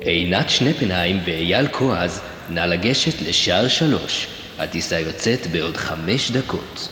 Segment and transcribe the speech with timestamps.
[0.00, 4.26] עינת שנפנהיים ואייל כועז, נא לגשת לשער שלוש.
[4.58, 6.88] הטיסה יוצאת בעוד חמש דקות.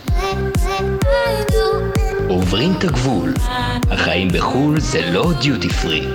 [2.29, 3.33] עוברים את הגבול.
[3.91, 6.07] החיים בחו"ל זה לא דיוטי פרי.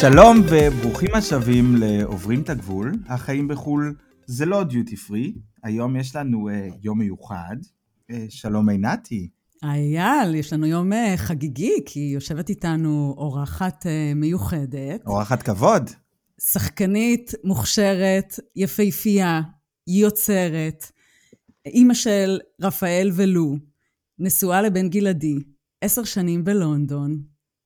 [0.00, 3.94] שלום וברוכים השבים לעוברים את הגבול, החיים בחו"ל
[4.26, 5.32] זה לא דיוטי פרי,
[5.62, 6.52] היום יש לנו uh,
[6.82, 7.56] יום מיוחד,
[8.10, 9.28] uh, שלום עינתי.
[9.64, 15.06] אייל, יש לנו יום uh, חגיגי, כי יושבת איתנו אורחת uh, מיוחדת.
[15.06, 15.90] אורחת כבוד.
[16.40, 19.40] שחקנית, מוכשרת, יפהפייה,
[19.86, 20.92] יוצרת,
[21.66, 23.54] אימא של רפאל ולו,
[24.18, 25.34] נשואה לבן גלעדי,
[25.80, 27.22] עשר שנים בלונדון,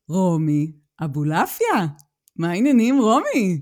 [0.09, 0.73] רומי
[1.05, 1.87] אבולעפיה.
[2.37, 3.61] מה העניינים, רומי?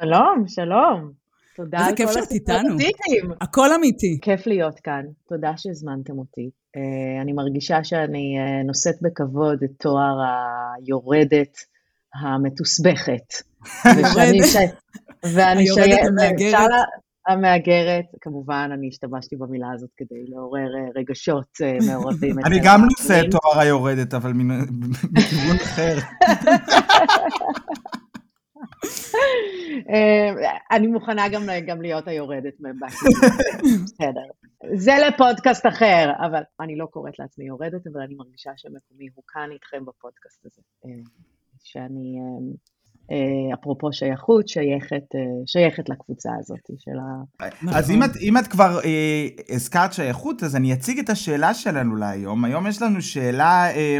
[0.00, 1.12] שלום, שלום.
[1.56, 3.32] תודה על כל הסיפורים הסיפורים.
[3.40, 4.18] הכל אמיתי.
[4.22, 6.50] כיף להיות כאן, תודה שהזמנתם אותי.
[6.76, 10.16] Uh, אני מרגישה שאני uh, נושאת בכבוד את תואר
[10.76, 11.56] היורדת
[12.22, 13.32] המתוסבכת.
[15.34, 16.70] ואני היורדת המאגרת.
[17.28, 22.38] המאגרת, כמובן, אני השתמשתי במילה הזאת כדי לעורר רגשות מעורבים.
[22.46, 24.32] אני גם נושא תואר היורדת, אבל
[25.12, 25.98] מכיוון אחר.
[30.72, 32.54] אני מוכנה גם, גם להיות היורדת
[33.84, 34.26] בסדר.
[34.74, 39.48] זה לפודקאסט אחר, אבל אני לא קוראת לעצמי יורדת, אבל אני מרגישה שמקומי הוא כאן
[39.52, 40.62] איתכם בפודקאסט הזה.
[41.64, 42.18] שאני,
[43.54, 45.04] אפרופו שייכות, שייכת,
[45.46, 47.76] שייכת לקבוצה הזאת של ה...
[47.76, 51.96] אז אם את, אם את כבר אה, הזכרת שייכות, אז אני אציג את השאלה שלנו
[51.96, 52.44] להיום.
[52.44, 53.98] היום יש לנו שאלה אה,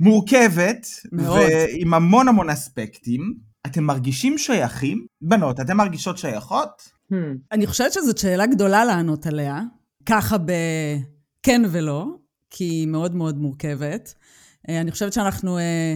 [0.00, 1.38] מורכבת, מאוד.
[1.38, 3.51] ועם המון המון אספקטים.
[3.66, 5.06] אתם מרגישים שייכים?
[5.20, 6.82] בנות, אתן מרגישות שייכות?
[7.12, 7.14] Hmm.
[7.52, 9.60] אני חושבת שזאת שאלה גדולה לענות עליה,
[10.06, 12.06] ככה בכן ולא,
[12.50, 14.14] כי היא מאוד מאוד מורכבת.
[14.68, 15.94] אה, אני חושבת שאנחנו, אה,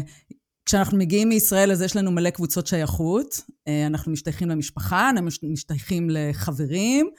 [0.66, 3.40] כשאנחנו מגיעים מישראל, אז יש לנו מלא קבוצות שייכות.
[3.68, 7.10] אה, אנחנו משתייכים למשפחה, אנחנו משתייכים לחברים,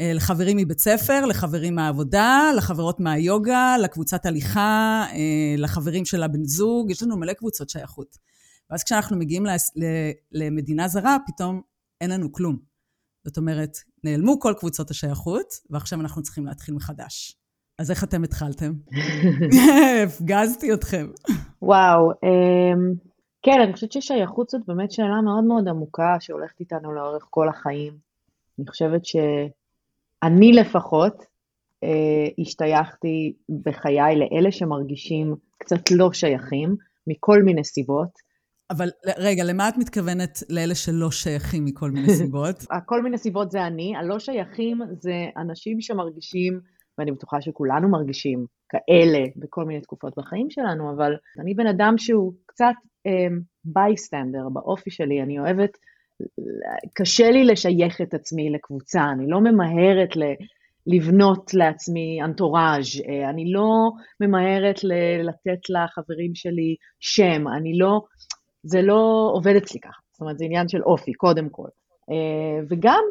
[0.00, 5.06] לחברים מבית ספר, לחברים מהעבודה, לחברות מהיוגה, לקבוצת הליכה,
[5.58, 8.18] לחברים של הבן זוג, יש לנו מלא קבוצות שייכות.
[8.70, 9.44] ואז כשאנחנו מגיעים
[10.32, 11.62] למדינה זרה, פתאום
[12.00, 12.58] אין לנו כלום.
[13.24, 13.70] זאת אומרת,
[14.04, 17.36] נעלמו כל קבוצות השייכות, ועכשיו אנחנו צריכים להתחיל מחדש.
[17.78, 18.72] אז איך אתם התחלתם?
[20.06, 21.06] הפגזתי אתכם.
[21.62, 22.94] וואו, אמ,
[23.42, 27.92] כן, אני חושבת ששייכות זאת באמת שאלה מאוד מאוד עמוקה, שהולכת איתנו לאורך כל החיים.
[28.58, 31.24] אני חושבת שאני לפחות
[31.84, 33.32] אה, השתייכתי
[33.64, 36.76] בחיי לאלה שמרגישים קצת לא שייכים,
[37.06, 38.24] מכל מיני סיבות.
[38.70, 38.88] אבל
[39.18, 42.56] רגע, למה את מתכוונת לאלה שלא שייכים מכל מיני סיבות?
[42.86, 46.60] כל מיני סיבות זה אני, הלא שייכים זה אנשים שמרגישים,
[46.98, 52.32] ואני בטוחה שכולנו מרגישים כאלה בכל מיני תקופות בחיים שלנו, אבל אני בן אדם שהוא
[52.46, 52.74] קצת
[53.64, 55.70] בייסטנדר um, באופי שלי, אני אוהבת,
[56.94, 60.22] קשה לי לשייך את עצמי לקבוצה, אני לא ממהרת ל...
[60.86, 64.84] לבנות לעצמי אנטוראז', אה, אני לא ממהרת
[65.24, 68.02] לתת לחברים שלי שם, אני לא,
[68.64, 70.00] זה לא עובד אצלי ככה.
[70.12, 71.68] זאת אומרת, זה עניין של אופי, קודם כל.
[72.10, 73.04] אה, וגם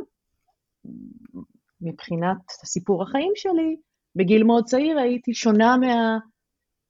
[1.81, 3.75] מבחינת סיפור החיים שלי,
[4.15, 6.17] בגיל מאוד צעיר הייתי שונה מה,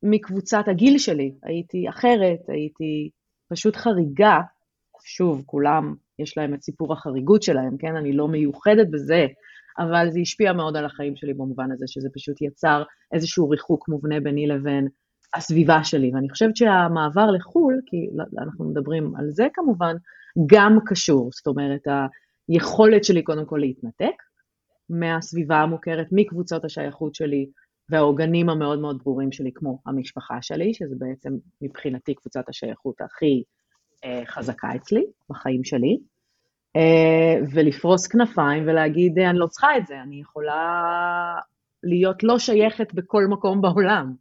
[0.04, 1.34] מקבוצת הגיל שלי.
[1.44, 3.10] הייתי אחרת, הייתי
[3.50, 4.40] פשוט חריגה.
[5.06, 7.96] שוב, כולם, יש להם את סיפור החריגות שלהם, כן?
[7.96, 9.26] אני לא מיוחדת בזה,
[9.80, 14.20] אבל זה השפיע מאוד על החיים שלי במובן הזה, שזה פשוט יצר איזשהו ריחוק מובנה
[14.20, 14.88] ביני לבין
[15.36, 16.12] הסביבה שלי.
[16.14, 17.98] ואני חושבת שהמעבר לחו"ל, כי
[18.42, 19.96] אנחנו מדברים על זה כמובן,
[20.46, 21.30] גם קשור.
[21.34, 21.82] זאת אומרת,
[22.48, 24.16] היכולת שלי קודם כל להתנתק
[24.90, 27.50] מהסביבה המוכרת, מקבוצות השייכות שלי
[27.90, 31.30] והעוגנים המאוד מאוד ברורים שלי, כמו המשפחה שלי, שזה בעצם
[31.62, 33.44] מבחינתי קבוצת השייכות הכי
[34.06, 35.98] אה, חזקה אצלי, בחיים שלי.
[36.78, 41.36] Uh, ולפרוס כנפיים ולהגיד, אני לא צריכה את זה, אני יכולה
[41.84, 44.14] להיות לא שייכת בכל מקום בעולם.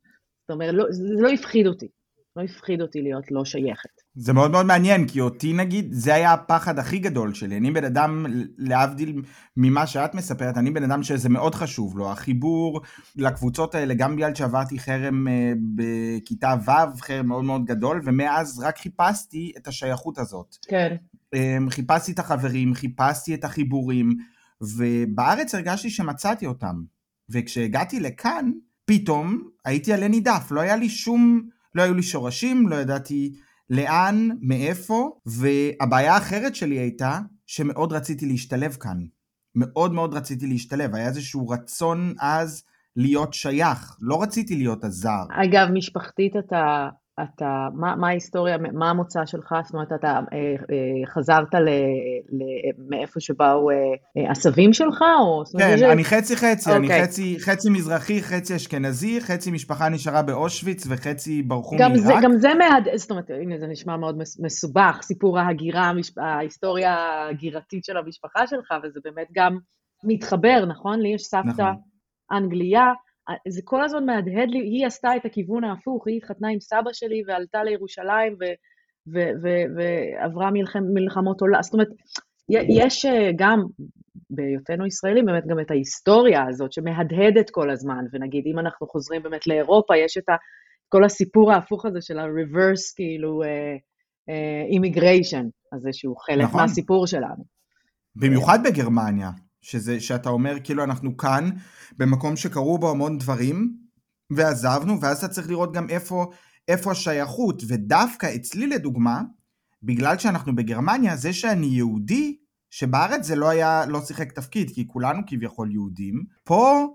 [0.53, 1.89] אומרת, לא, זה לא הפחיד אותי.
[2.37, 3.91] לא הפחיד אותי להיות לא שייכת.
[4.15, 7.57] זה מאוד מאוד מעניין, כי אותי נגיד, זה היה הפחד הכי גדול שלי.
[7.57, 8.27] אני בן אדם,
[8.59, 9.23] להבדיל
[9.57, 12.11] ממה שאת מספרת, אני בן אדם שזה מאוד חשוב לו.
[12.11, 12.81] החיבור
[13.17, 18.79] לקבוצות האלה, גם בגלל שעברתי חרם אה, בכיתה ו', חרם מאוד מאוד גדול, ומאז רק
[18.79, 20.57] חיפשתי את השייכות הזאת.
[20.69, 20.97] כן.
[21.35, 24.17] אמ, חיפשתי את החברים, חיפשתי את החיבורים,
[24.61, 26.83] ובארץ הרגשתי שמצאתי אותם.
[27.31, 28.51] וכשהגעתי לכאן,
[28.85, 33.33] פתאום הייתי עלה נידף, לא היה לי שום, לא היו לי שורשים, לא ידעתי
[33.71, 38.99] לאן, מאיפה, והבעיה האחרת שלי הייתה שמאוד רציתי להשתלב כאן.
[39.55, 42.65] מאוד מאוד רציתי להשתלב, היה איזשהו רצון אז
[42.97, 45.25] להיות שייך, לא רציתי להיות הזר.
[45.31, 46.89] אגב, משפחתית אתה
[47.23, 49.55] אתה, מה, מה ההיסטוריה, מה המוצא שלך?
[49.65, 51.69] זאת אומרת, אתה אה, אה, חזרת ל,
[52.33, 52.43] ל,
[52.89, 53.77] מאיפה שבאו אה,
[54.17, 55.03] אה, הסבים שלך?
[55.21, 56.73] או, כן, אומרת, אני חצי חצי, okay.
[56.73, 57.03] אני אוקיי.
[57.03, 61.97] חצי, חצי מזרחי, חצי אשכנזי, חצי משפחה נשארה באושוויץ וחצי ברחו מעיראק.
[61.97, 62.89] זה, גם זה מהד...
[62.97, 66.13] זאת אומרת, הנה, זה נשמע מאוד מס- מסובך, סיפור ההגירה, המש...
[66.19, 69.59] ההיסטוריה ההגירתית של המשפחה שלך, וזה באמת גם
[70.05, 71.01] מתחבר, נכון?
[71.01, 71.75] לי יש סבתא נכון.
[72.33, 72.93] אנגליה,
[73.49, 77.23] זה כל הזמן מהדהד לי, היא עשתה את הכיוון ההפוך, היא התחתנה עם סבא שלי
[77.27, 78.45] ועלתה לירושלים ו...
[79.13, 81.89] ו- ו- ועברה מלחמ, מלחמות עולם, זאת אומרת,
[82.49, 83.59] יש אה, גם
[84.31, 89.47] בהיותנו ישראלים באמת גם את ההיסטוריה הזאת שמהדהדת כל הזמן, ונגיד אם אנחנו חוזרים באמת
[89.47, 90.33] לאירופה, יש את ה,
[90.89, 93.43] כל הסיפור ההפוך הזה של ה-reverse כאילו
[94.73, 96.61] אימיגריישן, הזה שהוא חלק נכון.
[96.61, 97.45] מהסיפור שלנו.
[98.17, 99.31] במיוחד בגרמניה,
[99.63, 101.51] שזה, שאתה אומר כאילו אנחנו כאן,
[101.99, 103.83] במקום שקרו בו המון דברים,
[104.31, 106.31] ועזבנו, ואז אתה צריך לראות גם איפה,
[106.69, 109.23] איפה השייכות, ודווקא אצלי לדוגמה,
[109.83, 112.37] בגלל שאנחנו בגרמניה, זה שאני יהודי,
[112.71, 116.89] שבארץ זה לא היה, לא שיחק תפקיד, כי כולנו כביכול יהודים, פה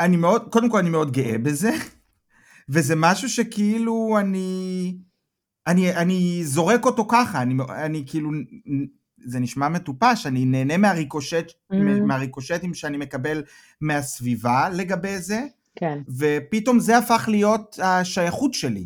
[0.00, 1.72] אני מאוד, קודם כל אני מאוד גאה בזה,
[2.72, 4.98] וזה משהו שכאילו אני,
[5.66, 8.30] אני, אני זורק אותו ככה, אני, אני כאילו,
[9.24, 11.74] זה נשמע מטופש, אני נהנה מהריקושט, Mhm.
[12.06, 13.42] מהריקושטים שאני מקבל
[13.80, 15.40] מהסביבה לגבי זה,
[15.76, 15.98] כן.
[16.18, 18.84] ופתאום זה הפך להיות השייכות שלי.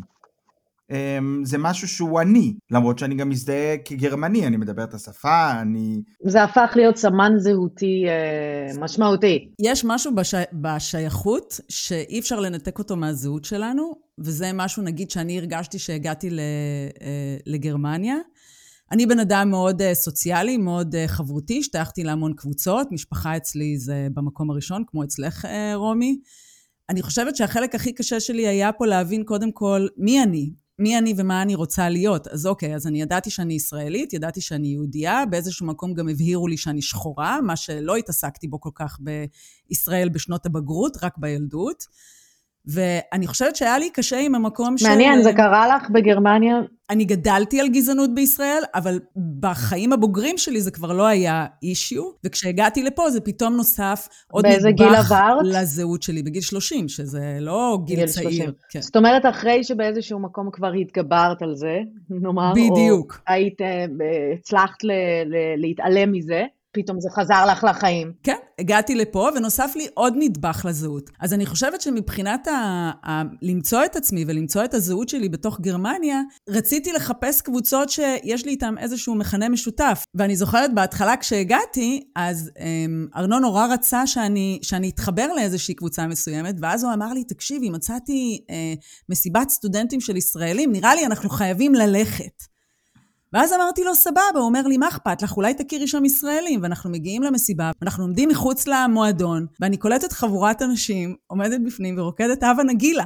[0.91, 6.01] אמ, זה משהו שהוא אני, למרות שאני גם מזדהה כגרמני, אני מדבר את השפה, אני...
[6.23, 9.49] זה הפך להיות סמן זהותי אה, משמעותי.
[9.59, 10.37] יש משהו בשי...
[10.53, 16.39] בשייכות שאי אפשר לנתק אותו מהזהות שלנו, וזה משהו, נגיד, שאני הרגשתי שהגעתי ל...
[16.39, 18.15] אה, לגרמניה.
[18.91, 24.07] אני בן אדם מאוד אה, סוציאלי, מאוד אה, חברותי, השתייכתי להמון קבוצות, משפחה אצלי זה
[24.13, 26.19] במקום הראשון, כמו אצלך, אה, רומי.
[26.89, 31.13] אני חושבת שהחלק הכי קשה שלי היה פה להבין קודם כל מי אני, מי אני
[31.17, 32.27] ומה אני רוצה להיות.
[32.27, 36.57] אז אוקיי, אז אני ידעתי שאני ישראלית, ידעתי שאני יהודייה, באיזשהו מקום גם הבהירו לי
[36.57, 41.83] שאני שחורה, מה שלא התעסקתי בו כל כך בישראל בשנות הבגרות, רק בילדות.
[42.73, 44.87] ואני חושבת שהיה לי קשה עם המקום של...
[44.87, 46.55] מעניין, זה קרה לך בגרמניה?
[46.89, 48.99] אני גדלתי על גזענות בישראל, אבל
[49.39, 55.15] בחיים הבוגרים שלי זה כבר לא היה אישיו, וכשהגעתי לפה זה פתאום נוסף עוד נדבך?
[55.43, 58.29] לזהות שלי, בגיל 30, שזה לא גיל, גיל צעיר.
[58.29, 58.51] 30.
[58.69, 58.81] כן.
[58.81, 61.79] זאת אומרת, אחרי שבאיזשהו מקום כבר התגברת על זה,
[62.09, 63.21] נאמר, בדיוק.
[63.27, 63.85] או היית, אה,
[64.39, 64.91] הצלחת ל-
[65.25, 68.13] ל- להתעלם מזה, פתאום זה חזר לך לחיים.
[68.23, 71.09] כן, הגעתי לפה ונוסף לי עוד נדבך לזהות.
[71.19, 72.51] אז אני חושבת שמבחינת ה...
[73.05, 73.21] ה...
[73.41, 78.77] למצוא את עצמי ולמצוא את הזהות שלי בתוך גרמניה, רציתי לחפש קבוצות שיש לי איתן
[78.77, 80.03] איזשהו מכנה משותף.
[80.15, 86.55] ואני זוכרת בהתחלה כשהגעתי, אז אמ, ארנון נורא רצה שאני, שאני אתחבר לאיזושהי קבוצה מסוימת,
[86.61, 88.73] ואז הוא אמר לי, תקשיבי, מצאתי אה,
[89.09, 92.48] מסיבת סטודנטים של ישראלים, נראה לי אנחנו חייבים ללכת.
[93.33, 95.37] ואז אמרתי לו, סבבה, הוא אומר לי, מה אכפת לך?
[95.37, 96.59] אולי תכירי שם ישראלים.
[96.63, 102.63] ואנחנו מגיעים למסיבה, אנחנו עומדים מחוץ למועדון, ואני קולטת חבורת אנשים, עומדת בפנים ורוקדת הווה
[102.63, 103.05] נגילה.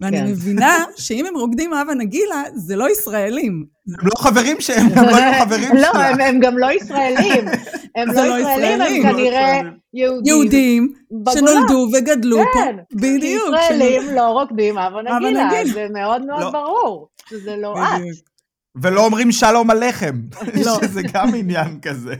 [0.00, 0.26] ואני כן.
[0.26, 3.64] מבינה שאם הם רוקדים הווה נגילה, זה לא ישראלים.
[4.00, 5.96] הם לא חברים שהם גם לא היו חברים לא, שלך.
[5.96, 7.44] הם, הם גם לא ישראלים.
[7.96, 9.72] הם לא לא ישראלים, הם ישראלים, לא כנראה ישראלים.
[9.94, 10.26] יהודים.
[10.26, 11.32] יהודים בגולה.
[11.32, 12.96] שנולדו וגדלו כן, פה.
[12.96, 13.54] בדיוק.
[13.64, 15.74] ישראלים לא רוקדים הווה נגילה, נגילה.
[15.74, 16.50] זה מאוד מאוד לא.
[16.50, 18.29] ברור, שזה לא את.
[18.76, 20.14] ולא אומרים שלום עליכם,
[20.64, 20.72] לא.
[20.82, 22.14] שזה גם עניין כזה.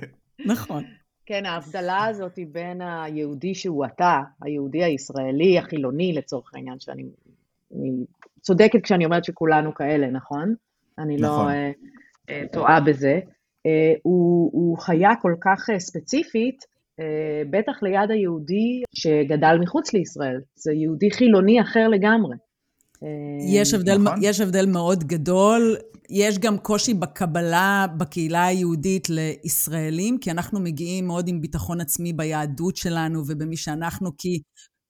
[0.47, 0.85] נכון.
[1.26, 7.02] כן, ההבדלה הזאת היא בין היהודי שהוא אתה, היהודי הישראלי, החילוני לצורך העניין, שאני
[7.75, 7.90] אני
[8.40, 10.54] צודקת כשאני אומרת שכולנו כאלה, נכון?
[10.99, 11.50] אני לא נכון.
[11.50, 11.71] אה,
[12.30, 13.21] אה, טועה בזה.
[13.66, 16.64] אה, הוא, הוא חיה כל כך ספציפית,
[17.00, 20.40] אה, בטח ליד היהודי שגדל מחוץ לישראל.
[20.54, 22.37] זה יהודי חילוני אחר לגמרי.
[23.02, 23.09] אה,
[23.61, 24.19] יש הבדל, נכון.
[24.23, 25.76] יש הבדל מאוד גדול.
[26.11, 32.76] יש גם קושי בקבלה בקהילה היהודית לישראלים, כי אנחנו מגיעים מאוד עם ביטחון עצמי ביהדות
[32.76, 34.40] שלנו ובמי שאנחנו, כי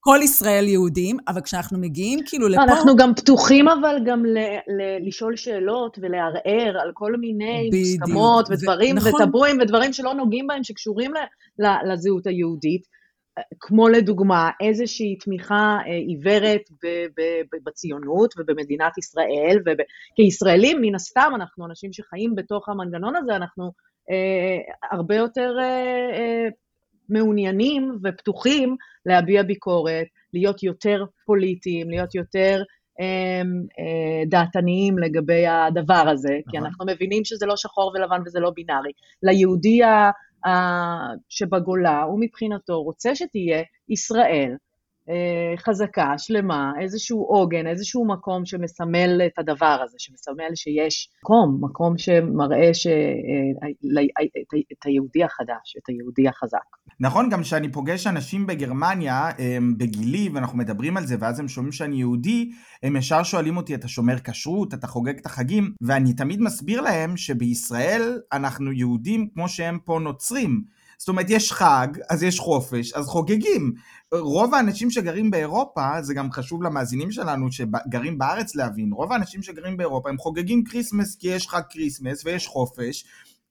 [0.01, 2.63] כל ישראל יהודים, אבל כשאנחנו מגיעים כאילו לפה...
[2.63, 4.39] אנחנו גם פתוחים אבל גם ל-
[4.79, 8.01] ל- לשאול שאלות ולערער על כל מיני בדיוק.
[8.01, 9.23] מוסכמות ו- ודברים נכון.
[9.23, 12.83] וטבואים ודברים שלא נוגעים בהם, שקשורים ל- ל- לזהות היהודית,
[13.61, 21.33] כמו לדוגמה איזושהי תמיכה אה, עיוורת ב- ב- ב- בציונות ובמדינת ישראל, וכישראלים מן הסתם
[21.35, 23.73] אנחנו אנשים שחיים בתוך המנגנון הזה, אנחנו
[24.11, 25.65] אה, הרבה יותר אה,
[26.19, 26.49] אה,
[27.09, 32.63] מעוניינים ופתוחים להביע ביקורת, להיות יותר פוליטיים, להיות יותר
[33.01, 33.43] אה,
[33.79, 36.67] אה, דעתניים לגבי הדבר הזה, כי נכון.
[36.67, 38.93] אנחנו מבינים שזה לא שחור ולבן וזה לא בינארי.
[39.23, 40.11] ליהודי ה- ה-
[41.29, 44.57] שבגולה, הוא מבחינתו רוצה שתהיה ישראל,
[45.57, 52.75] חזקה, שלמה, איזשהו עוגן, איזשהו מקום שמסמל את הדבר הזה, שמסמל שיש מקום, מקום שמראה
[52.75, 52.87] ש...
[52.87, 53.69] אה,
[54.73, 56.59] את היהודי החדש, את היהודי החזק.
[57.01, 59.31] נכון, גם כשאני פוגש אנשים בגרמניה,
[59.79, 62.51] בגילי, ואנחנו מדברים על זה, ואז הם שומעים שאני יהודי,
[62.83, 67.17] הם ישר שואלים אותי, אתה שומר כשרות, אתה חוגג את החגים, ואני תמיד מסביר להם
[67.17, 70.80] שבישראל אנחנו יהודים כמו שהם פה נוצרים.
[71.01, 73.73] זאת אומרת, יש חג, אז יש חופש, אז חוגגים.
[74.13, 79.77] רוב האנשים שגרים באירופה, זה גם חשוב למאזינים שלנו שגרים בארץ להבין, רוב האנשים שגרים
[79.77, 83.05] באירופה הם חוגגים Christmas כי יש חג Christmas ויש חופש,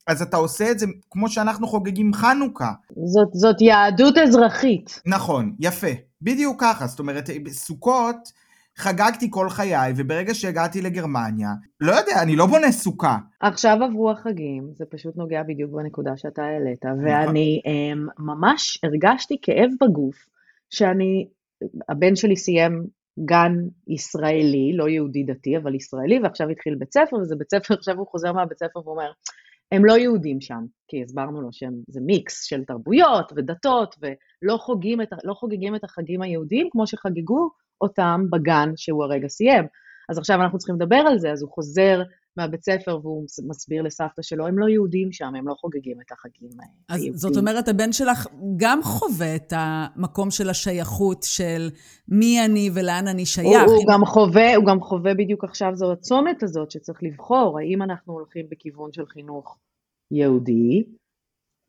[0.08, 2.72] אז אתה עושה את זה כמו שאנחנו חוגגים חנוכה.
[2.90, 5.02] זאת, זאת יהדות אזרחית.
[5.06, 5.92] נכון, יפה.
[6.22, 8.32] בדיוק ככה, זאת אומרת, סוכות,
[8.80, 11.50] חגגתי כל חיי, וברגע שהגעתי לגרמניה,
[11.82, 13.18] לא יודע, אני לא בונה סוכה.
[13.40, 17.06] עכשיו עברו החגים, זה פשוט נוגע בדיוק בנקודה שאתה העלית, נכון.
[17.06, 20.16] ואני um, ממש הרגשתי כאב בגוף,
[20.70, 21.28] שאני,
[21.90, 22.86] הבן שלי סיים
[23.26, 23.54] גן
[23.88, 28.08] ישראלי, לא יהודי דתי, אבל ישראלי, ועכשיו התחיל בית ספר, וזה בית ספר, עכשיו הוא
[28.08, 29.12] חוזר מהבית ספר ואומר,
[29.72, 35.10] הם לא יהודים שם, כי הסברנו לו שזה מיקס של תרבויות ודתות, ולא חוגגים את,
[35.24, 37.50] לא חוגגים את החגים היהודיים כמו שחגגו
[37.82, 39.66] אותם בגן שהוא הרגע סיים.
[40.10, 42.02] אז עכשיו אנחנו צריכים לדבר על זה, אז הוא חוזר
[42.38, 46.50] מהבית ספר והוא מסביר לסבתא שלו, הם לא יהודים שם, הם לא חוגגים את החגים
[46.60, 47.14] היהודים.
[47.14, 51.70] אז זאת אומרת, הבן שלך גם חווה את המקום של השייכות של
[52.08, 53.64] מי אני ולאן אני שייך.
[53.66, 57.82] הוא, הוא, גם חווה, הוא גם חווה בדיוק עכשיו, זו הצומת הזאת שצריך לבחור, האם
[57.82, 59.58] אנחנו הולכים בכיוון של חינוך
[60.12, 60.84] יהודי,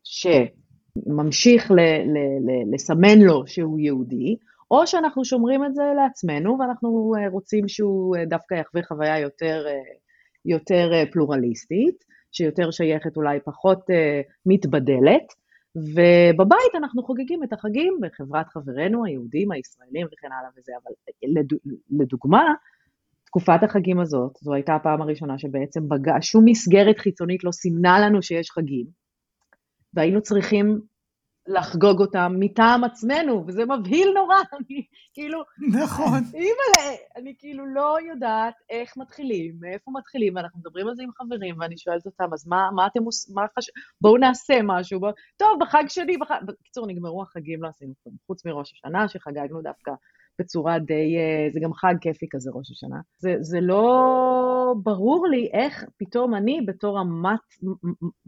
[0.03, 1.79] שממשיך ל,
[2.13, 4.35] ל, ל, לסמן לו שהוא יהודי,
[4.71, 9.63] או שאנחנו שומרים את זה לעצמנו, ואנחנו אה, רוצים שהוא אה, דווקא יחווה חוויה יותר,
[9.67, 9.73] אה,
[10.45, 13.79] יותר פלורליסטית, שיותר שייכת אולי פחות
[14.45, 15.23] מתבדלת,
[15.75, 20.93] ובבית אנחנו חוגגים את החגים בחברת חברינו, היהודים, הישראלים וכן הלאה וזה, אבל
[22.01, 22.43] לדוגמה,
[23.25, 26.21] תקופת החגים הזאת, זו הייתה הפעם הראשונה שבעצם בג...
[26.21, 28.85] שום מסגרת חיצונית לא סימנה לנו שיש חגים,
[29.93, 30.81] והיינו צריכים
[31.53, 35.43] לחגוג אותם מטעם עצמנו, וזה מבהיל נורא, אני כאילו...
[35.71, 36.19] נכון.
[36.33, 41.55] אימא'לה, אני כאילו לא יודעת איך מתחילים, מאיפה מתחילים, ואנחנו מדברים על זה עם חברים,
[41.59, 43.69] ואני שואלת אותם, אז מה, מה אתם עושים, מה חש...
[44.01, 45.11] בואו נעשה משהו, בוא...
[45.37, 46.39] טוב, בחג שני, בחג...
[46.45, 49.91] בקיצור, נגמרו החגים, לא עשינו כלום, חוץ מראש השנה, שחגגנו דווקא
[50.39, 51.17] בצורה די...
[51.17, 52.99] אה, זה גם חג כיפי כזה, ראש השנה.
[53.17, 56.99] זה, זה לא ברור לי איך פתאום אני, בתור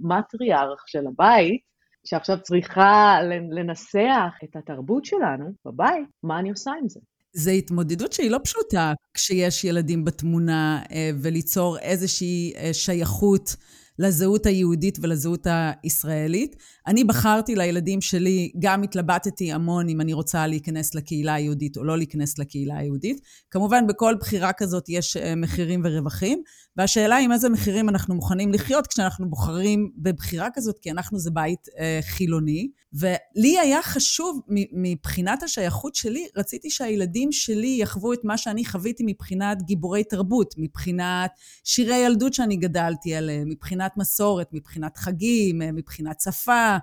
[0.01, 1.72] המטריארך של הבית,
[2.05, 3.19] שעכשיו צריכה
[3.51, 6.99] לנסח את התרבות שלנו בבית, מה אני עושה עם זה?
[7.33, 13.55] זו התמודדות שהיא לא פשוטה כשיש ילדים בתמונה אה, וליצור איזושהי אה, שייכות
[13.99, 15.47] לזהות היהודית ולזהות
[15.83, 16.55] הישראלית.
[16.87, 21.97] אני בחרתי לילדים שלי, גם התלבטתי המון אם אני רוצה להיכנס לקהילה היהודית או לא
[21.97, 23.21] להיכנס לקהילה היהודית.
[23.51, 26.43] כמובן, בכל בחירה כזאת יש אה, מחירים ורווחים,
[26.77, 31.67] והשאלה עם איזה מחירים אנחנו מוכנים לחיות כשאנחנו בוחרים בבחירה כזאת, כי אנחנו זה בית
[31.79, 32.69] אה, חילוני.
[32.93, 34.39] ולי היה חשוב,
[34.73, 41.31] מבחינת השייכות שלי, רציתי שהילדים שלי יחוו את מה שאני חוויתי מבחינת גיבורי תרבות, מבחינת
[41.63, 46.77] שירי ילדות שאני גדלתי עליהם, מבחינת מסורת, מבחינת חגים, אה, מבחינת שפה.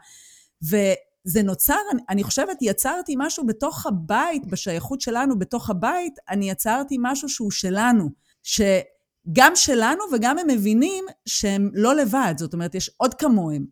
[0.62, 7.28] וזה נוצר, אני, חושבת, יצרתי משהו בתוך הבית, בשייכות שלנו בתוך הבית, אני יצרתי משהו
[7.28, 8.09] שהוא שלנו,
[9.28, 13.64] שגם שלנו וגם הם מבינים שהם לא לבד, זאת אומרת, יש עוד כמוהם.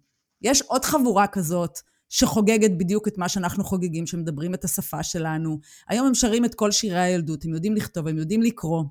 [0.43, 1.79] יש עוד חבורה כזאת
[2.09, 5.59] שחוגגת בדיוק את מה שאנחנו חוגגים, שמדברים את השפה שלנו.
[5.89, 8.85] היום הם שרים את כל שירי הילדות, הם יודעים לכתוב, הם יודעים לקרוא.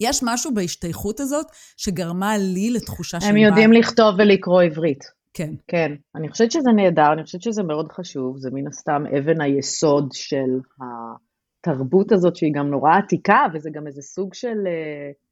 [0.00, 3.26] יש משהו בהשתייכות הזאת שגרמה לי לתחושה של...
[3.26, 3.72] הם יודעים.
[3.72, 5.04] לכתוב ולקרוא עברית.
[5.34, 5.54] כן.
[5.68, 5.92] כן.
[6.14, 10.60] אני חושבת שזה נהדר, אני חושבת שזה מאוד חשוב, זה מן הסתם אבן היסוד של
[10.80, 14.48] התרבות הזאת, שהיא גם נורא עתיקה, וזה גם איזה סוג של...
[14.48, 15.31] Uh,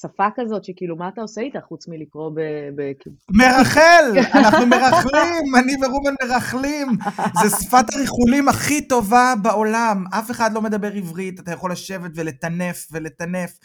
[0.00, 2.40] שפה כזאת שכאילו, מה אתה עושה איתה חוץ מלקרוא ב...
[2.76, 2.92] ב...
[3.30, 4.04] מרחל!
[4.34, 5.56] אנחנו מרחלים!
[5.58, 6.88] אני ורובן מרחלים!
[7.42, 10.04] זה שפת הריחולים הכי טובה בעולם.
[10.18, 13.58] אף אחד לא מדבר עברית, אתה יכול לשבת ולטנף ולטנף.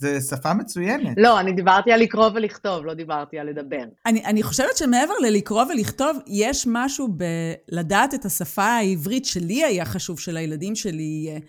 [0.00, 1.14] זה שפה מצוינת.
[1.16, 3.84] לא, אני דיברתי על לקרוא ולכתוב, לא דיברתי על לדבר.
[4.06, 10.20] אני, אני חושבת שמעבר ללקרוא ולכתוב, יש משהו בלדעת את השפה העברית שלי היה חשוב,
[10.20, 11.40] שלילדים שלי יהיה.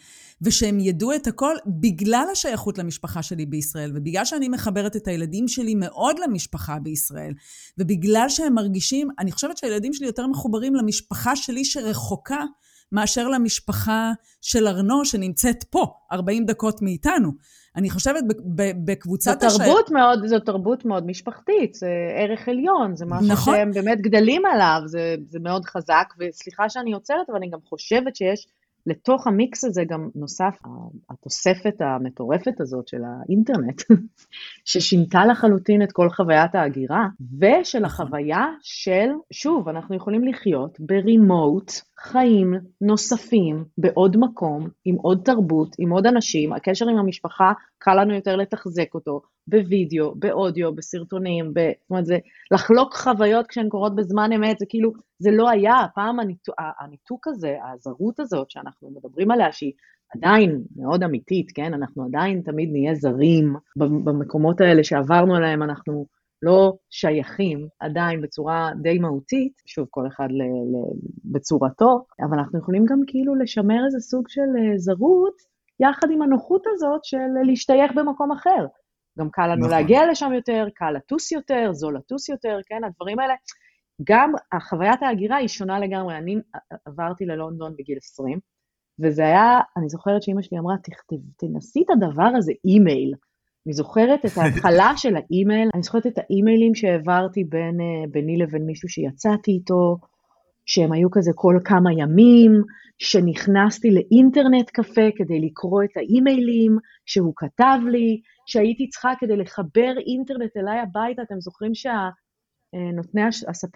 [0.41, 5.75] ושהם ידעו את הכל בגלל השייכות למשפחה שלי בישראל, ובגלל שאני מחברת את הילדים שלי
[5.75, 7.33] מאוד למשפחה בישראל,
[7.77, 12.43] ובגלל שהם מרגישים, אני חושבת שהילדים שלי יותר מחוברים למשפחה שלי שרחוקה,
[12.91, 17.31] מאשר למשפחה של ארנו שנמצאת פה, 40 דקות מאיתנו.
[17.75, 18.23] אני חושבת
[18.85, 19.65] בקבוצת השייכות...
[19.65, 23.55] זו תרבות מאוד, זו תרבות מאוד משפחתית, זה ערך עליון, זה משהו נכון.
[23.55, 28.15] שהם באמת גדלים עליו, זה, זה מאוד חזק, וסליחה שאני עוצרת, אבל אני גם חושבת
[28.15, 28.47] שיש
[28.89, 30.57] לתוך המיקס הזה גם נוסף
[31.09, 33.81] התוספת המטורפת הזאת של האינטרנט,
[34.69, 37.07] ששינתה לחלוטין את כל חוויית ההגירה,
[37.39, 45.75] ושל החוויה של, שוב, אנחנו יכולים לחיות ברימוט חיים נוספים בעוד מקום, עם עוד תרבות,
[45.79, 51.59] עם עוד אנשים, הקשר עם המשפחה, קל לנו יותר לתחזק אותו, בווידאו, באודיו, בסרטונים, ב...
[51.59, 52.17] זאת אומרת, זה
[52.51, 57.57] לחלוק חוויות כשהן קורות בזמן אמת, זה כאילו, זה לא היה, הפעם הניתוק, הניתוק הזה,
[57.73, 59.73] הזרות הזאת שאנחנו מדברים עליה, שהיא
[60.15, 61.73] עדיין מאוד אמיתית, כן?
[61.73, 66.05] אנחנו עדיין תמיד נהיה זרים במקומות האלה שעברנו עליהם, אנחנו
[66.41, 70.75] לא שייכים עדיין בצורה די מהותית, שוב, כל אחד ל, ל,
[71.25, 75.35] בצורתו, אבל אנחנו יכולים גם כאילו לשמר איזה סוג של אה, זרות,
[75.79, 78.65] יחד עם הנוחות הזאת של להשתייך במקום אחר.
[79.19, 79.69] גם קל לנו נכון.
[79.69, 83.33] להגיע לשם יותר, קל לטוס יותר, זול לטוס יותר, כן, הדברים האלה.
[84.03, 84.31] גם
[84.69, 86.17] חוויית ההגירה היא שונה לגמרי.
[86.17, 86.35] אני
[86.85, 88.39] עברתי ללונדון בגיל 20,
[89.03, 90.75] וזה היה, אני זוכרת שאימא שלי אמרה,
[91.37, 93.13] תנסי את הדבר הזה, אימייל.
[93.69, 98.65] אני זוכרת את ההתחלה של האימייל, אני זוכרת את האימיילים שהעברתי בין, אה, ביני לבין
[98.65, 99.97] מישהו שיצאתי איתו,
[100.65, 102.51] שהם היו כזה כל כמה ימים,
[102.97, 110.57] שנכנסתי לאינטרנט קפה כדי לקרוא את האימיילים שהוא כתב לי, שהייתי צריכה כדי לחבר אינטרנט
[110.57, 111.75] אליי הביתה, אתם זוכרים
[112.75, 113.21] שהנותני,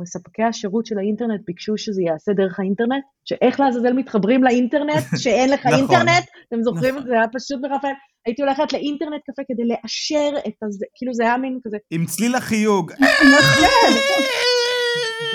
[0.05, 3.03] ספקי השירות של האינטרנט ביקשו שזה ייעשה דרך האינטרנט?
[3.25, 5.79] שאיך לעזאזל מתחברים לאינטרנט שאין לך נכון.
[5.79, 6.25] אינטרנט?
[6.47, 7.13] אתם זוכרים את זה?
[7.13, 7.91] היה פשוט מרפל.
[8.25, 11.77] הייתי הולכת לאינטרנט קפה כדי לאשר את הזה, כאילו זה היה מין כזה...
[11.91, 12.91] עם צליל החיוג.
[13.37, 13.93] נכון.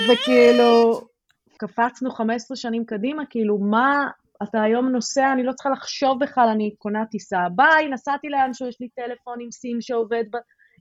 [0.09, 1.01] וכאילו,
[1.57, 4.07] קפצנו 15 שנים קדימה, כאילו, מה
[4.43, 7.37] אתה היום נוסע, אני לא צריכה לחשוב בכלל, אני קונה טיסה.
[7.55, 10.37] ביי, נסעתי לאנשהו, יש לי טלפון עם סים שעובד ב...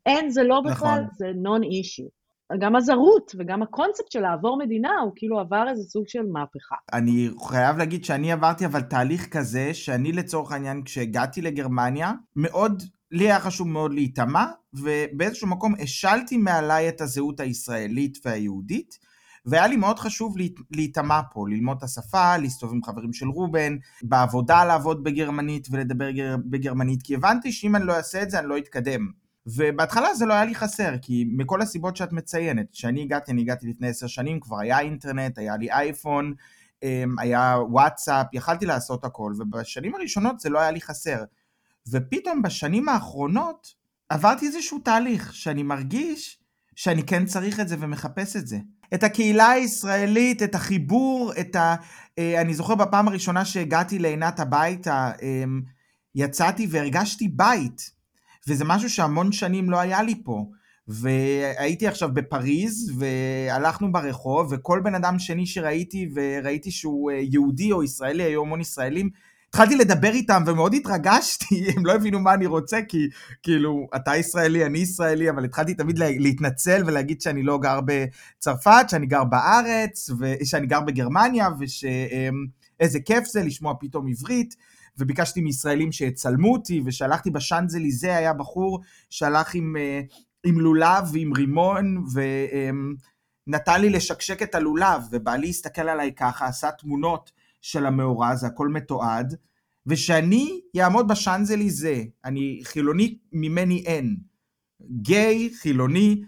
[0.07, 1.09] אין, זה לא בכלל, נכון.
[1.17, 2.07] זה נון אישיו.
[2.61, 6.77] גם הזרות וגם הקונספט של לעבור מדינה, הוא כאילו עבר איזה סוג של מהפכה.
[6.93, 13.25] אני חייב להגיד שאני עברתי אבל תהליך כזה, שאני לצורך העניין, כשהגעתי לגרמניה, מאוד, לי
[13.25, 19.09] היה חשוב מאוד להיטמע, ובאיזשהו מקום השלתי מעליי את הזהות הישראלית והיהודית,
[19.47, 20.35] והיה לי מאוד חשוב
[20.71, 26.09] להיטמע פה, ללמוד את השפה, להסתובב עם חברים של רובן, בעבודה לעבוד בגרמנית ולדבר
[26.51, 29.09] בגרמנית, כי הבנתי שאם אני לא אעשה את זה אני לא אתקדם.
[29.57, 33.67] ובהתחלה זה לא היה לי חסר, כי מכל הסיבות שאת מציינת, כשאני הגעתי, אני הגעתי
[33.67, 36.35] לפני עשר שנים, כבר היה אינטרנט, היה לי אייפון,
[36.83, 41.25] אמ, היה וואטסאפ, יכלתי לעשות הכל, ובשנים הראשונות זה לא היה לי חסר.
[41.91, 43.75] ופתאום בשנים האחרונות
[44.09, 46.39] עברתי איזשהו תהליך שאני מרגיש
[46.77, 48.59] שאני כן צריך את זה ומחפש את זה.
[48.95, 51.75] את הקהילה הישראלית, את החיבור, את ה...
[52.19, 55.63] אה, אני זוכר בפעם הראשונה שהגעתי לעינת הביתה, אמ,
[56.15, 57.98] יצאתי והרגשתי בית,
[58.49, 60.45] וזה משהו שהמון שנים לא היה לי פה.
[60.89, 67.83] והייתי עכשיו בפריז, והלכנו ברחוב, וכל בן אדם שני שראיתי, וראיתי שהוא אה, יהודי או
[67.83, 69.11] ישראלי, היו המון ישראלים,
[69.49, 73.09] התחלתי לדבר איתם ומאוד התרגשתי, הם לא הבינו מה אני רוצה, כי
[73.43, 79.07] כאילו, אתה ישראלי, אני ישראלי, אבל התחלתי תמיד להתנצל ולהגיד שאני לא גר בצרפת, שאני
[79.07, 84.55] גר בארץ, ושאני גר בגרמניה, ושאיזה כיף זה לשמוע פתאום עברית.
[84.99, 88.81] וביקשתי מישראלים שיצלמו אותי, ושהלכתי בשאנזליזה, היה בחור
[89.11, 90.01] שהלך עם, אה,
[90.45, 92.05] עם לולב ועם רימון,
[93.47, 98.69] ונתן לי לשקשק את הלולב, ובעלי הסתכל עליי ככה, עשה תמונות של המאורע, זה הכל
[98.69, 99.37] מתועד,
[99.87, 104.17] ושאני אעמוד בשאנזליזה, אני חילוני ממני אין,
[105.03, 106.23] גיי, חילוני,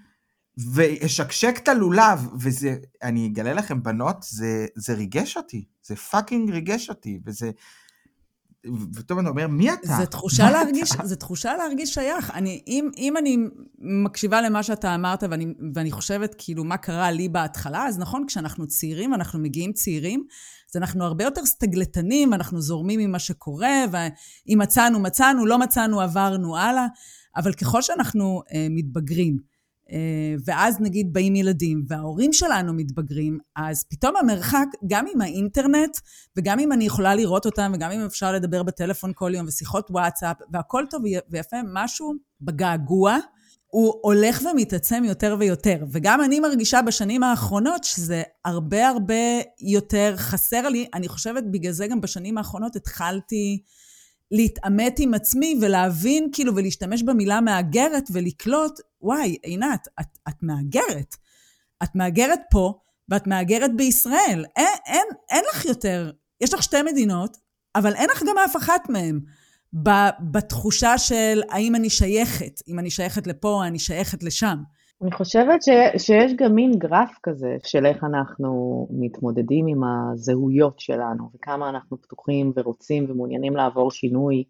[0.74, 6.88] ואשקשק את הלולב, וזה, אני אגלה לכם בנות, זה, זה ריגש אותי, זה fucking ריגש
[6.88, 7.50] אותי, וזה,
[8.66, 9.96] ופתאום אני אומר, מי אתה?
[9.96, 12.31] זה תחושה להרגיש, זה תחושה להרגיש שייך.
[12.31, 13.37] אני, אם, אם אני
[13.79, 18.66] מקשיבה למה שאתה אמרת, ואני, ואני חושבת כאילו מה קרה לי בהתחלה, אז נכון, כשאנחנו
[18.66, 20.25] צעירים, אנחנו מגיעים צעירים,
[20.70, 26.01] אז אנחנו הרבה יותר סטגלטנים, אנחנו זורמים עם מה שקורה, ואם מצאנו, מצאנו, לא מצאנו,
[26.01, 26.87] עברנו הלאה.
[27.37, 29.37] אבל ככל שאנחנו אה, מתבגרים,
[30.44, 35.98] ואז נגיד באים ילדים, וההורים שלנו מתבגרים, אז פתאום המרחק, גם עם האינטרנט,
[36.37, 40.37] וגם אם אני יכולה לראות אותם, וגם אם אפשר לדבר בטלפון כל יום, ושיחות וואטסאפ,
[40.53, 43.18] והכל טוב ויפה, משהו בגעגוע,
[43.66, 45.85] הוא הולך ומתעצם יותר ויותר.
[45.92, 49.14] וגם אני מרגישה בשנים האחרונות שזה הרבה הרבה
[49.61, 50.87] יותר חסר לי.
[50.94, 53.62] אני חושבת בגלל זה גם בשנים האחרונות התחלתי
[54.31, 61.16] להתעמת עם עצמי ולהבין, כאילו, ולהשתמש במילה מהגרת ולקלוט, וואי, עינת, את, את מהגרת.
[61.82, 62.74] את מהגרת פה
[63.08, 64.44] ואת מהגרת בישראל.
[64.56, 66.10] אין, אין, אין לך יותר,
[66.40, 67.36] יש לך שתי מדינות,
[67.76, 69.20] אבל אין לך גם אף אחת מהן.
[70.20, 74.56] בתחושה של האם אני שייכת, אם אני שייכת לפה או אני שייכת לשם.
[75.02, 81.30] אני חושבת ש, שיש גם מין גרף כזה של איך אנחנו מתמודדים עם הזהויות שלנו,
[81.34, 84.44] וכמה אנחנו פתוחים ורוצים ומעוניינים לעבור שינוי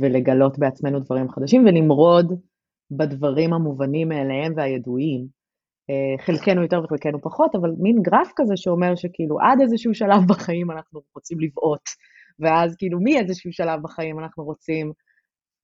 [0.00, 2.32] ולגלות בעצמנו דברים חדשים ולמרוד
[2.96, 5.26] בדברים המובנים מאליהם והידועים.
[5.90, 10.70] אה, חלקנו יותר וחלקנו פחות, אבל מין גרף כזה שאומר שכאילו עד איזשהו שלב בחיים
[10.70, 11.82] אנחנו רוצים לבעוט,
[12.38, 14.92] ואז כאילו מאיזשהו שלב בחיים אנחנו רוצים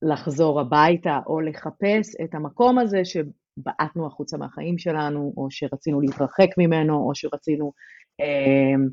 [0.02, 7.08] לחזור הביתה או לחפש את המקום הזה שבעטנו החוצה מהחיים שלנו, או שרצינו להתרחק ממנו,
[7.08, 7.72] או שרצינו
[8.20, 8.84] אה,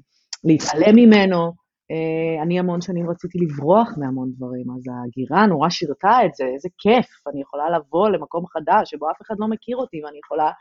[0.44, 1.65] להתעלם ממנו.
[1.92, 6.70] אה, אני המון שנים רציתי לברוח מהמון דברים, אז ההגירה נורא שירתה את זה, איזה
[6.78, 10.52] כיף, אני יכולה לבוא למקום חדש שבו אף אחד לא מכיר אותי ואני יכולה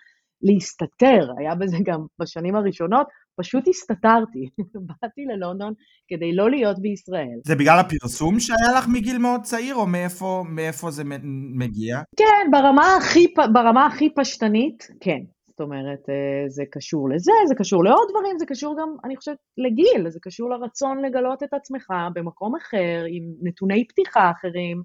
[0.43, 3.07] להסתתר, היה בזה גם בשנים הראשונות,
[3.41, 4.49] פשוט הסתתרתי.
[4.87, 5.73] באתי ללונדון
[6.09, 7.39] כדי לא להיות בישראל.
[7.45, 11.03] זה בגלל הפרסום שהיה לך מגיל מאוד צעיר, או מאיפה, מאיפה זה
[11.59, 12.03] מגיע?
[12.17, 15.21] כן, ברמה הכי, ברמה הכי פשטנית, כן.
[15.55, 19.37] זאת אומרת, אה, זה קשור לזה, זה קשור לעוד דברים, זה קשור גם, אני חושבת,
[19.59, 24.83] לגיל, זה קשור לרצון לגלות את עצמך במקום אחר, עם נתוני פתיחה אחרים,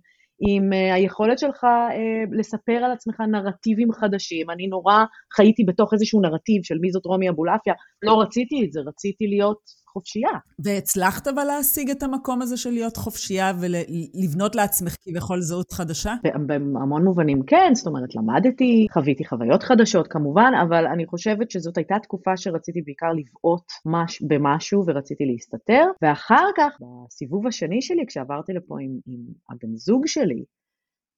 [0.48, 4.50] עם uh, היכולת שלך uh, לספר על עצמך נרטיבים חדשים.
[4.50, 5.04] אני נורא
[5.36, 9.60] חייתי בתוך איזשהו נרטיב של מי זאת רומי אבולעפיה, לא רציתי את זה, רציתי להיות
[9.94, 10.30] חופשייה.
[10.60, 16.14] והצלחת אבל להשיג את המקום הזה של להיות חופשייה ולבנות לעצמך כביכול זהות חדשה?
[16.48, 21.96] בהמון מובנים כן, זאת אומרת, למדתי, חוויתי חוויות חדשות כמובן, אבל אני חושבת שזאת הייתה
[22.04, 28.76] תקופה שרציתי בעיקר לבעוט מש, במשהו ורציתי להסתתר, ואחר כך, בסיבוב השני שלי, כשעברתי לפה
[28.82, 30.44] עם, עם הבן זוג שלי,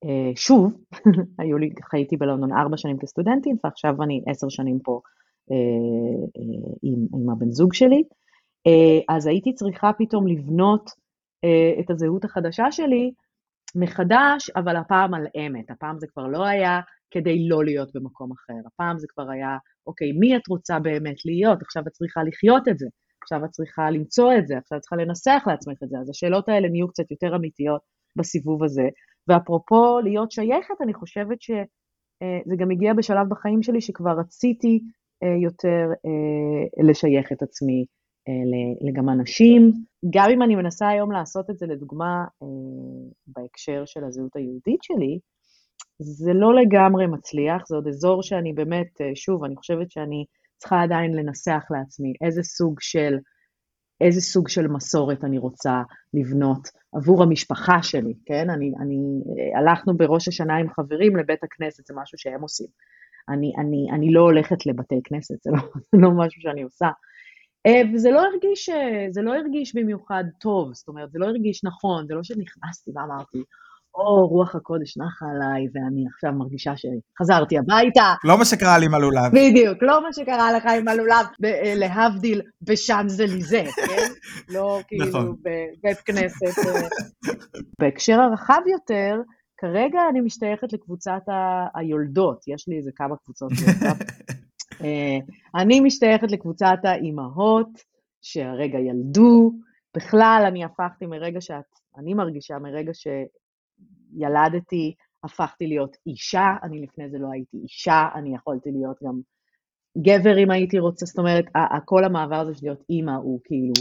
[0.06, 0.74] אה, שוב,
[1.40, 5.02] היו לי, חייתי בלונדון ארבע שנים כסטודנטים, ועכשיו אני עשר שנים פה
[5.52, 5.56] אה,
[6.38, 8.04] אה, עם, עם הבן זוג שלי.
[8.68, 10.92] אה, אז הייתי צריכה פתאום לבנות
[11.44, 13.12] אה, את הזהות החדשה שלי
[13.76, 15.72] מחדש, אבל הפעם על אמת.
[15.72, 16.80] הפעם זה כבר לא היה
[17.12, 18.68] כדי לא להיות במקום אחר.
[18.68, 21.62] הפעם זה כבר היה, אוקיי, מי את רוצה באמת להיות?
[21.62, 22.88] עכשיו את צריכה לחיות את זה.
[23.24, 25.98] עכשיו את צריכה למצוא את זה, עכשיו את צריכה לנסח לעצמך את זה.
[26.02, 27.82] אז השאלות האלה נהיו קצת יותר אמיתיות
[28.16, 28.88] בסיבוב הזה.
[29.28, 31.64] ואפרופו להיות שייכת, אני חושבת שזה
[32.22, 34.80] אה, גם הגיע בשלב בחיים שלי שכבר רציתי
[35.44, 35.88] יותר
[36.84, 37.86] לשייך את עצמי
[38.28, 39.72] אה, לגם אנשים.
[40.10, 42.48] גם אם אני מנסה היום לעשות את זה, לדוגמה, אה,
[43.28, 45.20] בהקשר של הזהות היהודית שלי,
[46.00, 50.26] זה לא לגמרי מצליח, זה עוד אזור שאני באמת, אה, שוב, אני חושבת שאני
[50.58, 53.18] צריכה עדיין לנסח לעצמי איזה סוג של,
[54.02, 55.82] איזה סוג של מסורת אני רוצה
[56.14, 58.50] לבנות עבור המשפחה שלי, כן?
[58.50, 58.98] אני, אני,
[59.56, 62.68] הלכנו בראש השנה עם חברים לבית הכנסת, זה משהו שהם עושים.
[63.30, 66.88] אני, אני, אני לא הולכת לבתי כנסת, זה לא, זה לא משהו שאני עושה.
[67.68, 71.64] אה, וזה לא הרגיש, אה, זה לא הרגיש במיוחד טוב, זאת אומרת, זה לא הרגיש
[71.64, 73.44] נכון, זה לא שנכנסתי ואמרתי,
[73.96, 78.14] או, רוח הקודש נחה עליי, ואני עכשיו מרגישה שחזרתי הביתה.
[78.24, 79.32] לא מה שקרה לי עם הלולב.
[79.32, 84.08] בדיוק, לא מה שקרה לך עם הלולב, אה, להבדיל בשאנזליזה, כן?
[84.56, 85.36] לא כאילו נכון.
[85.42, 86.62] בבית כנסת.
[87.80, 89.16] בהקשר הרחב יותר,
[89.58, 91.22] כרגע אני משתייכת לקבוצת
[91.76, 93.52] היולדות, יש לי איזה כמה קבוצות.
[94.84, 95.18] אה,
[95.56, 97.70] אני משתייכת לקבוצת האימהות
[98.22, 99.52] שהרגע ילדו.
[99.98, 101.66] בכלל, אני הפכתי מרגע שאת,
[101.98, 102.92] אני מרגישה מרגע
[104.14, 109.20] שילדתי, הפכתי להיות אישה, אני לפני זה לא הייתי אישה, אני יכולתי להיות גם
[109.98, 111.46] גבר אם הייתי רוצה, זאת אומרת,
[111.86, 113.74] כל המעבר הזה של להיות אימא הוא כאילו,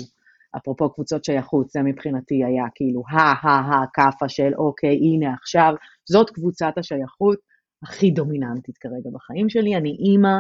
[0.57, 5.75] אפרופו קבוצות שייכות, זה מבחינתי היה כאילו ה-ה-ה-כאפה של אוקיי, הנה עכשיו,
[6.09, 7.39] זאת קבוצת השייכות
[7.83, 10.37] הכי דומיננטית כרגע בחיים שלי, אני אימא,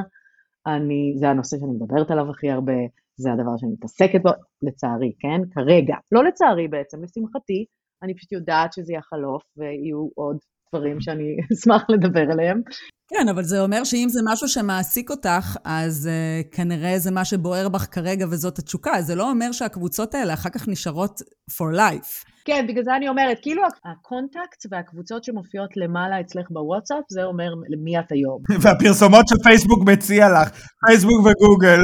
[0.67, 2.73] אני, זה הנושא שאני מדברת עליו הכי הרבה,
[3.17, 4.31] זה הדבר שאני מתעסקת בו,
[4.63, 5.41] לצערי, כן?
[5.55, 5.97] כרגע.
[6.13, 7.65] לא לצערי בעצם, לשמחתי,
[8.03, 10.39] אני פשוט יודעת שזה יחלוף ויהיו עוד
[10.75, 12.63] דברים שאני אשמח לדבר עליהם.
[13.09, 17.69] כן, אבל זה אומר שאם זה משהו שמעסיק אותך, אז uh, כנראה זה מה שבוער
[17.69, 19.03] בך כרגע וזאת התשוקה.
[19.03, 22.31] זה לא אומר שהקבוצות האלה אחר כך נשארות for life.
[22.45, 27.51] כן, בגלל זה אני אומרת, כאילו ה contact והקבוצות שמופיעות למעלה אצלך בוואטסאפ, זה אומר
[27.69, 28.43] למי את היום.
[28.63, 30.51] והפרסומות של פייסבוק מציע לך,
[30.87, 31.81] פייסבוק וגוגל.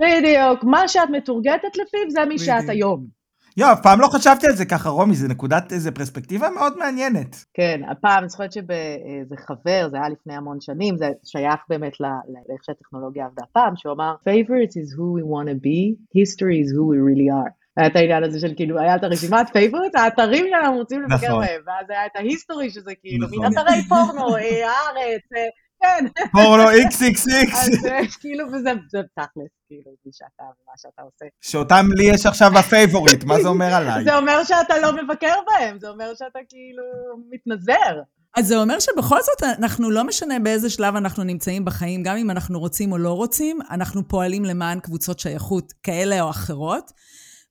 [0.00, 3.21] בדיוק, מה שאת מתורגטת לפיו זה מי שאת היום.
[3.56, 7.44] יואו, אף פעם לא חשבתי על זה ככה, רומי, זה נקודת, איזה פרספקטיבה מאוד מעניינת.
[7.54, 12.64] כן, הפעם, אני זוכרת שבאיזה חבר, זה היה לפני המון שנים, זה שייך באמת לאיך
[12.64, 15.80] שהטכנולוגיה עבדה פעם, שהוא אמר, favorites is who we want to be,
[16.18, 17.52] history is who we really are.
[17.76, 21.44] היה את העניין הזה של כאילו, היה את הרשימת פייבורט, האתרים שאנחנו רוצים לבקר נכון.
[21.44, 23.38] בהם, ואז היה את ההיסטורי, שזה כאילו, נכון.
[23.38, 25.48] מין אתרי פורנו, אה, הארץ, אה,
[25.82, 26.06] כן.
[26.32, 27.56] פורנו XXX.
[27.56, 28.70] אז אה, כאילו, וזה
[29.14, 31.24] תכלס, כאילו, מי שאתה ומה שאתה עושה.
[31.40, 34.04] שאותם לי יש עכשיו ב favorite, מה זה אומר עליי?
[34.04, 36.82] זה אומר שאתה לא מבקר בהם, זה אומר שאתה כאילו
[37.30, 38.02] מתנזר.
[38.36, 42.30] אז זה אומר שבכל זאת, אנחנו לא משנה באיזה שלב אנחנו נמצאים בחיים, גם אם
[42.30, 46.92] אנחנו רוצים או לא רוצים, אנחנו פועלים למען קבוצות שייכות כאלה או אחרות.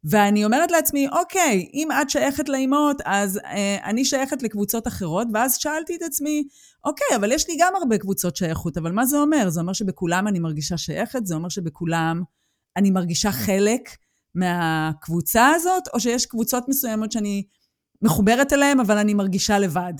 [0.03, 5.57] ואני אומרת לעצמי, אוקיי, אם את שייכת לאימהות, אז אה, אני שייכת לקבוצות אחרות, ואז
[5.57, 6.43] שאלתי את עצמי,
[6.85, 9.49] אוקיי, אבל יש לי גם הרבה קבוצות שייכות, אבל מה זה אומר?
[9.49, 11.25] זה אומר שבכולם אני מרגישה שייכת?
[11.25, 12.23] זה אומר שבכולם
[12.77, 13.81] אני מרגישה חלק
[14.35, 17.43] מהקבוצה הזאת, או שיש קבוצות מסוימות שאני
[18.01, 19.93] מחוברת אליהן, אבל אני מרגישה לבד.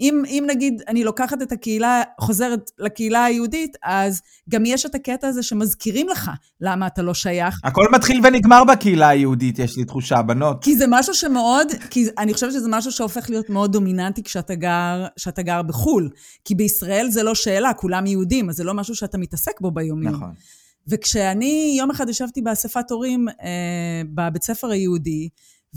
[0.00, 5.28] אם, אם נגיד אני לוקחת את הקהילה, חוזרת לקהילה היהודית, אז גם יש את הקטע
[5.28, 7.60] הזה שמזכירים לך למה אתה לא שייך.
[7.64, 10.64] הכל מתחיל ונגמר בקהילה היהודית, יש לי תחושה, בנות.
[10.64, 15.06] כי זה משהו שמאוד, כי אני חושבת שזה משהו שהופך להיות מאוד דומיננטי כשאתה גר,
[15.16, 16.10] כשאתה גר בחו"ל.
[16.44, 20.14] כי בישראל זה לא שאלה, כולם יהודים, אז זה לא משהו שאתה מתעסק בו ביום-יום.
[20.14, 20.32] נכון.
[20.88, 25.28] וכשאני יום אחד ישבתי באספת הורים אה, בבית ספר היהודי,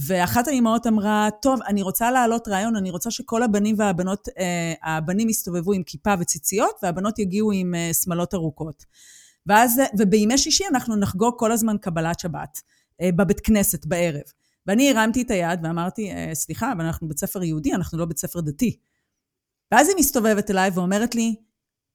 [0.07, 5.29] ואחת האימהות אמרה, טוב, אני רוצה להעלות רעיון, אני רוצה שכל הבנים והבנות, אה, הבנים
[5.29, 8.85] יסתובבו עם כיפה וציציות, והבנות יגיעו עם אה, שמלות ארוכות.
[9.45, 12.61] ואז, ובימי שישי אנחנו נחגוג כל הזמן קבלת שבת,
[13.01, 14.21] אה, בבית כנסת, בערב.
[14.67, 18.17] ואני הרמתי את היד ואמרתי, אה, סליחה, אבל אנחנו בית ספר יהודי, אנחנו לא בית
[18.17, 18.77] ספר דתי.
[19.71, 21.35] ואז היא מסתובבת אליי ואומרת לי,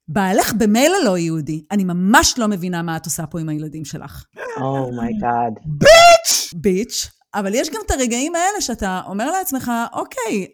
[0.08, 4.24] בעלך במילא לא יהודי, אני ממש לא מבינה מה את עושה פה עם הילדים שלך.
[4.60, 5.52] Oh my God.
[5.64, 6.54] Bitch!
[6.54, 10.46] Bitch, אבל יש גם את הרגעים האלה שאתה אומר לעצמך, אוקיי,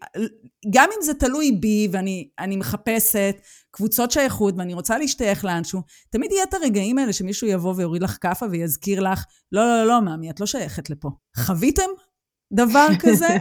[0.71, 3.37] גם אם זה תלוי בי ואני מחפשת
[3.71, 8.16] קבוצות שייכות ואני רוצה להשתייך לאנשהו, תמיד יהיה את הרגעים האלה שמישהו יבוא ויוריד לך
[8.21, 11.11] כאפה ויזכיר לך, לא, לא, לא, לא, מאמי, את לא שייכת לפה.
[11.37, 11.90] חוויתם
[12.53, 13.37] דבר כזה?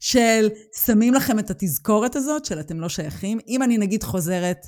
[0.00, 0.48] של
[0.84, 3.38] שמים לכם את התזכורת הזאת של אתם לא שייכים?
[3.48, 4.66] אם אני נגיד חוזרת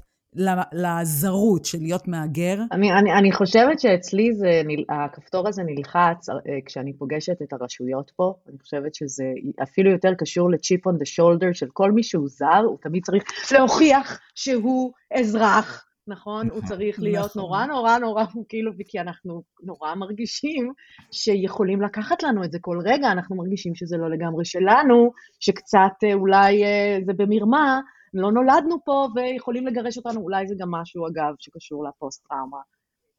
[0.73, 2.59] לזרות של להיות מהגר?
[2.73, 8.35] אני, אני, אני חושבת שאצלי זה, הכפתור הזה נלחץ אה, כשאני פוגשת את הרשויות פה.
[8.49, 9.25] אני חושבת שזה
[9.63, 13.25] אפילו יותר קשור לצ'יפ און דה שולדר של כל מי שהוא זר, הוא תמיד צריך
[13.53, 15.87] להוכיח שהוא אזרח.
[16.07, 16.51] נכון?
[16.51, 17.43] הוא צריך להיות נכון.
[17.43, 20.73] נורא נורא נורא, כאילו, כי אנחנו נורא מרגישים
[21.11, 26.15] שיכולים לקחת לנו את זה כל רגע, אנחנו מרגישים שזה לא לגמרי שלנו, שקצת אה,
[26.15, 27.81] אולי אה, זה במרמה,
[28.15, 32.59] לא נולדנו פה ויכולים לגרש אותנו, אולי זה גם משהו, אגב, שקשור לפוסט-טראומה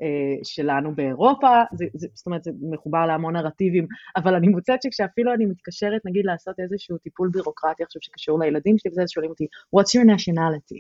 [0.02, 5.34] אה, שלנו באירופה, זה, זה, זאת אומרת, זה מחובר להמון נרטיבים, אבל אני מוצאת שכשאפילו
[5.34, 9.92] אני מתקשרת, נגיד, לעשות איזשהו טיפול בירוקרטי עכשיו שקשור לילדים שלי, וזה שואלים אותי, what's
[10.00, 10.80] your nationality?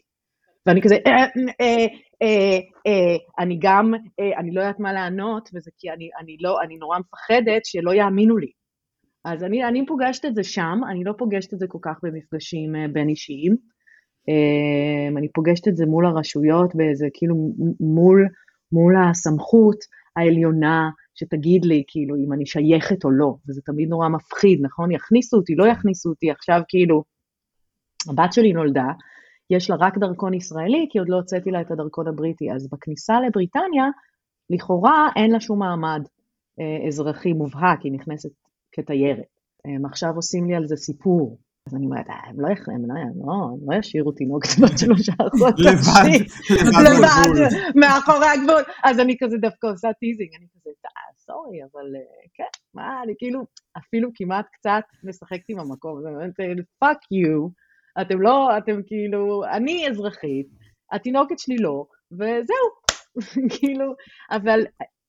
[0.66, 1.26] ואני כזה, אה,
[1.62, 1.88] אה,
[2.88, 3.94] אה, אני גם,
[4.38, 8.52] אני לא יודעת מה לענות, וזה כי אני, לא, אני נורא מפחדת שלא יאמינו לי.
[9.26, 13.10] אז אני, פוגשת את זה שם, אני לא פוגשת את זה כל כך במפגשים בין
[13.10, 13.58] אישיים.
[14.30, 17.36] אה, אני פוגשת את זה מול הרשויות, באיזה, כאילו,
[17.80, 18.28] מול,
[18.72, 19.78] מול הסמכות
[20.16, 24.92] העליונה, שתגיד לי, כאילו, אם אני שייכת או לא, וזה תמיד נורא מפחיד, נכון?
[24.92, 27.04] יכניסו אותי, לא יכניסו אותי, עכשיו כאילו,
[28.10, 28.88] הבת שלי נולדה,
[29.50, 32.52] יש לה רק דרכון ישראלי, כי עוד לא הוצאתי לה את הדרכון הבריטי.
[32.52, 33.86] אז בכניסה לבריטניה,
[34.50, 36.02] לכאורה אין לה שום מעמד
[36.60, 38.30] אה, אזרחי מובהק, היא נכנסת
[38.72, 39.32] כתיירת.
[39.66, 41.38] הם עכשיו עושים לי על זה סיפור.
[41.68, 44.80] אז אני אומרת, "אה, הם לא הם לא, הם לא, הם לא ישאירו תינוקת בת
[44.80, 46.26] שלושה חודשים.
[46.86, 47.56] לבד.
[47.76, 48.64] מאחורי הגבול.
[48.84, 51.86] אז אני כזה דווקא עושה teasing, אני כזה, "אה, sorry, אבל
[52.34, 53.46] כן, מה, אני כאילו,
[53.78, 57.48] אפילו כמעט קצת משחקת עם המקום, הזה, אני אומרת, fuck you,
[58.02, 60.48] אתם לא, אתם כאילו, אני אזרחית,
[60.92, 62.68] התינוקת שלי לא, וזהו,
[63.60, 63.94] כאילו,
[64.32, 64.60] אבל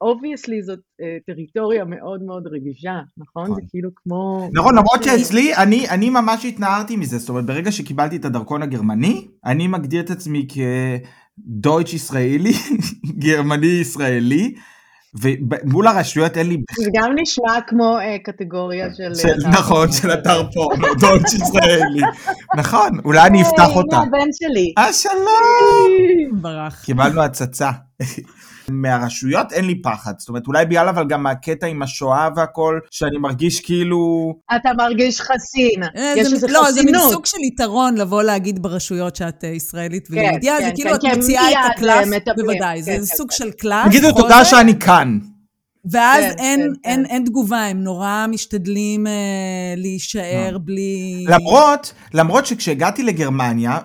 [0.03, 3.43] obviously זאת אה, טריטוריה מאוד מאוד רגישה, נכון?
[3.43, 3.55] נכון.
[3.55, 4.51] זה כאילו כמו...
[4.53, 9.29] נכון, למרות שאצלי, אני, אני ממש התנערתי מזה, זאת אומרת, ברגע שקיבלתי את הדרכון הגרמני,
[9.45, 12.53] אני מגדיר את עצמי כדויטש ישראלי,
[13.25, 14.55] גרמני ישראלי,
[15.21, 16.57] ומול הרשויות אין לי...
[16.79, 19.13] זה גם נשמע כמו אה, קטגוריה של...
[19.13, 19.93] אתר נכון.
[19.93, 22.03] של אתר פורנו, דויטש ישראלי.
[22.57, 23.97] נכון, אולי אני אפתח אותה.
[23.97, 24.75] הנה הבן שלי.
[24.79, 26.41] אה, שלום!
[26.43, 26.83] ברח.
[26.85, 27.71] קיבלנו הצצה.
[28.71, 33.19] מהרשויות אין לי פחד, זאת אומרת אולי בגלל אבל גם הקטע עם השואה והכל, שאני
[33.19, 34.33] מרגיש כאילו...
[34.57, 37.13] אתה מרגיש חסין, אה, יש זה- איזו לא, זה מין חסינות.
[37.13, 40.97] סוג של יתרון לבוא להגיד ברשויות שאת אה, ישראלית כן, ויהודייה, זה כן, כאילו כן,
[40.97, 43.37] את כן, מוציאה מיד, את הקלף, אה, מטפלים, בוודאי, כן, זה כן, סוג כן.
[43.37, 45.19] של קלף, תגידו תודה שאני כאן.
[45.85, 47.11] ואז כן, אין, כן, אין, כן.
[47.11, 49.13] אין תגובה, הם נורא משתדלים אה,
[49.77, 51.25] להישאר בלי...
[51.29, 53.79] למרות, למרות שכשהגעתי לגרמניה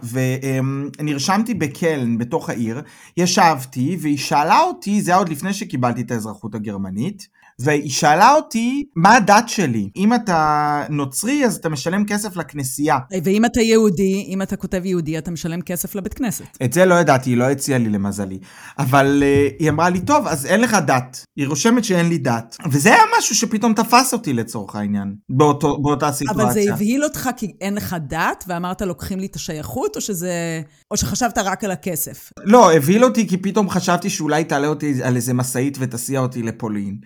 [1.00, 2.82] ונרשמתי בקלן בתוך העיר,
[3.18, 7.28] ישבתי והיא שאלה אותי, זה היה עוד לפני שקיבלתי את האזרחות הגרמנית,
[7.62, 9.90] והיא שאלה אותי, מה הדת שלי?
[9.96, 12.98] אם אתה נוצרי, אז אתה משלם כסף לכנסייה.
[13.24, 16.58] ואם אתה יהודי, אם אתה כותב יהודי, אתה משלם כסף לבית כנסת.
[16.64, 18.40] את זה לא ידעתי, היא לא הציעה לי למזלי.
[18.80, 21.26] אבל uh, היא אמרה לי, טוב, אז אין לך דת.
[21.36, 22.58] היא רושמת שאין לי דת.
[22.72, 26.44] וזה היה משהו שפתאום תפס אותי לצורך העניין, באותו, באותה סיטואציה.
[26.44, 30.62] אבל זה הבהיל אותך כי אין לך דת, ואמרת, לוקחים לי את השייכות, או שזה...
[30.92, 32.30] או שחשבת רק על הכסף?
[32.44, 36.98] לא, הבהיל אותי כי פתאום חשבתי שאולי תעלה אותי על איזה משאית ותסיע אותי לפולין.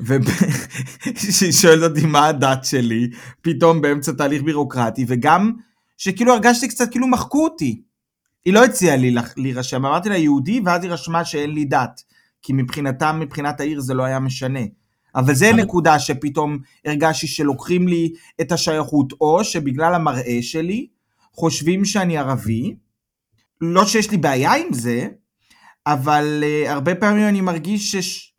[0.00, 5.52] וכשהיא שואלת אותי מה הדת שלי, פתאום באמצע תהליך בירוקרטי, וגם
[5.98, 7.82] שכאילו הרגשתי קצת כאילו מחקו אותי.
[8.44, 12.02] היא לא הציעה לי להירשם, אמרתי לה יהודי, ואז היא רשמה שאין לי דת.
[12.42, 14.60] כי מבחינתם, מבחינת העיר זה לא היה משנה.
[15.14, 15.52] אבל זה.
[15.52, 20.86] נקודה שפתאום הרגשתי שלוקחים לי את השייכות, או שבגלל המראה שלי,
[21.32, 22.76] חושבים שאני ערבי.
[23.60, 25.08] לא שיש לי בעיה עם זה,
[25.86, 28.32] אבל uh, הרבה פעמים אני מרגיש ש...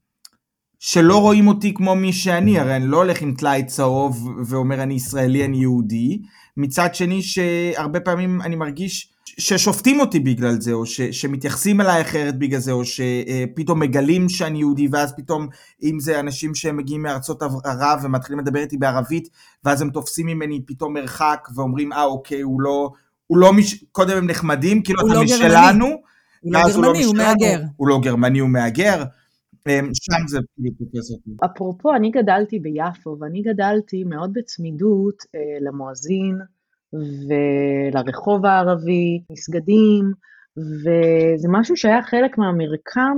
[0.79, 4.93] שלא רואים אותי כמו מי שאני, הרי אני לא הולך עם טלאי צהוב ואומר אני
[4.93, 6.21] ישראלי, אני יהודי.
[6.57, 12.39] מצד שני שהרבה פעמים אני מרגיש ששופטים אותי בגלל זה, או ש, שמתייחסים אליי אחרת
[12.39, 15.47] בגלל זה, או שפתאום מגלים שאני יהודי, ואז פתאום,
[15.83, 19.29] אם זה אנשים שמגיעים מארצות ערב ומתחילים לדבר איתי בערבית,
[19.63, 22.89] ואז הם תופסים ממני פתאום מרחק ואומרים, אה, אוקיי, הוא לא,
[23.27, 23.83] הוא לא מש...
[23.91, 25.85] קודם הם נחמדים, כאילו אתה לא משלנו,
[26.41, 27.61] הוא לא גרמני, הוא מהגר.
[27.75, 29.03] הוא לא גרמני, הוא מהגר.
[29.69, 30.39] אמ, שם זה
[30.79, 31.31] תופס אותי.
[31.45, 36.37] אפרופו, אני גדלתי ביפו, ואני גדלתי מאוד בצמידות אה, למואזין
[36.93, 40.05] ולרחוב הערבי, מסגדים,
[40.57, 43.17] וזה משהו שהיה חלק מהמרקם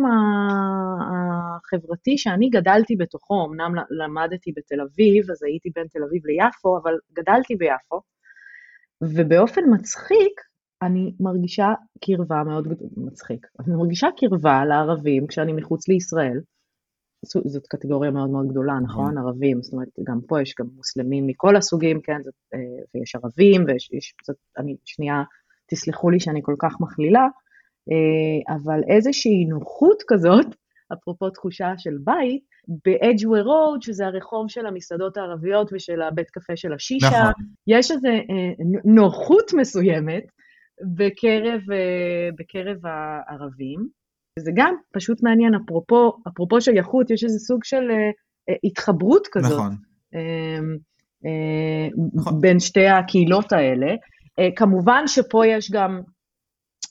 [1.01, 3.45] החברתי שאני גדלתי בתוכו.
[3.45, 8.01] אמנם למדתי בתל אביב, אז הייתי בין תל אביב ליפו, אבל גדלתי ביפו.
[9.01, 10.35] ובאופן מצחיק,
[10.81, 11.73] אני מרגישה
[12.05, 13.47] קרבה מאוד מצחיק.
[13.59, 16.39] אני מרגישה קרבה לערבים כשאני מחוץ לישראל.
[17.25, 19.17] זאת קטגוריה מאוד מאוד גדולה, נכון?
[19.17, 22.23] ערבים, זאת אומרת, גם פה יש גם מוסלמים מכל הסוגים, כן?
[22.23, 22.59] זאת, אה,
[22.95, 25.23] ויש ערבים, ויש, יש, זאת, אני שנייה,
[25.71, 27.27] תסלחו לי שאני כל כך מכלילה,
[27.91, 30.45] אה, אבל איזושהי נוחות כזאת,
[30.93, 36.73] אפרופו תחושה של בית, ב-Edgeway Road, שזה הרחוב של המסעדות הערביות ושל הבית קפה של
[36.73, 37.45] השישה, נכון.
[37.67, 38.53] יש איזו אה,
[38.85, 40.23] נוחות מסוימת
[40.95, 43.87] בקרב, אה, בקרב הערבים.
[44.39, 49.51] וזה גם פשוט מעניין, אפרופו, אפרופו שייכות, יש איזה סוג של אה, התחברות כזאת.
[49.51, 49.75] נכון.
[52.13, 52.41] נכון.
[52.41, 53.95] בין שתי הקהילות האלה.
[54.55, 56.01] כמובן שפה יש גם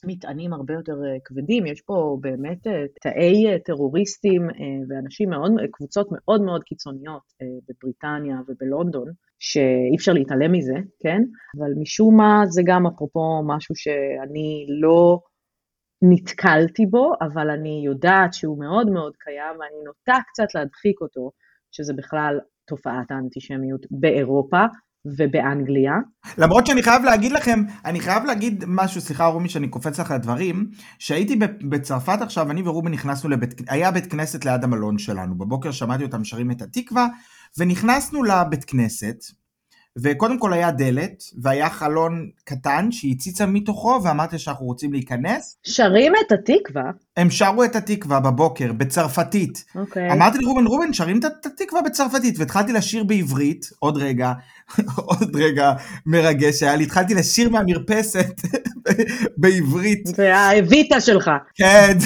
[0.05, 2.67] מטענים הרבה יותר כבדים, יש פה באמת
[3.01, 4.47] תאי טרוריסטים
[4.89, 7.23] ואנשים מאוד, קבוצות מאוד מאוד קיצוניות
[7.69, 11.21] בבריטניה ובלונדון, שאי אפשר להתעלם מזה, כן?
[11.57, 15.19] אבל משום מה זה גם אפרופו משהו שאני לא
[16.01, 21.31] נתקלתי בו, אבל אני יודעת שהוא מאוד מאוד קיים ואני נוטה קצת להדחיק אותו,
[21.71, 24.65] שזה בכלל תופעת האנטישמיות באירופה,
[25.17, 25.93] ובאנגליה.
[26.37, 30.69] למרות שאני חייב להגיד לכם, אני חייב להגיד משהו, סליחה רומי שאני קופץ לך לדברים,
[30.99, 36.03] שהייתי בצרפת עכשיו, אני ורובי נכנסנו לבית, היה בית כנסת ליד המלון שלנו, בבוקר שמעתי
[36.03, 37.07] אותם שרים את התקווה,
[37.57, 39.15] ונכנסנו לבית כנסת,
[40.03, 45.57] וקודם כל היה דלת, והיה חלון קטן שהיא הציצה מתוכו, ואמרתי שאנחנו רוצים להיכנס.
[45.63, 46.83] שרים את התקווה?
[47.17, 49.65] הם שרו את התקווה בבוקר, בצרפתית.
[49.75, 50.11] אוקיי.
[50.11, 54.33] אמרתי לרובן, רובן, שרים את התקווה בצרפתית, והתחלתי לשיר בעברית, עוד רגע,
[54.95, 55.73] עוד רגע
[56.05, 58.33] מרגש היה לי, התחלתי לשיר מהמרפסת
[59.37, 60.05] בעברית.
[60.05, 61.31] זה האביטה שלך.
[61.55, 61.97] כן,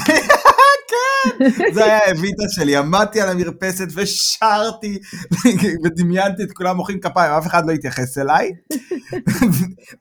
[1.73, 4.97] זה היה האביטה שלי, עמדתי על המרפסת ושרתי
[5.83, 8.51] ודמיינתי את כולם מוחאים כפיים, אף אחד לא התייחס אליי.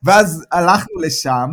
[0.03, 1.49] ואז הלכנו לשם,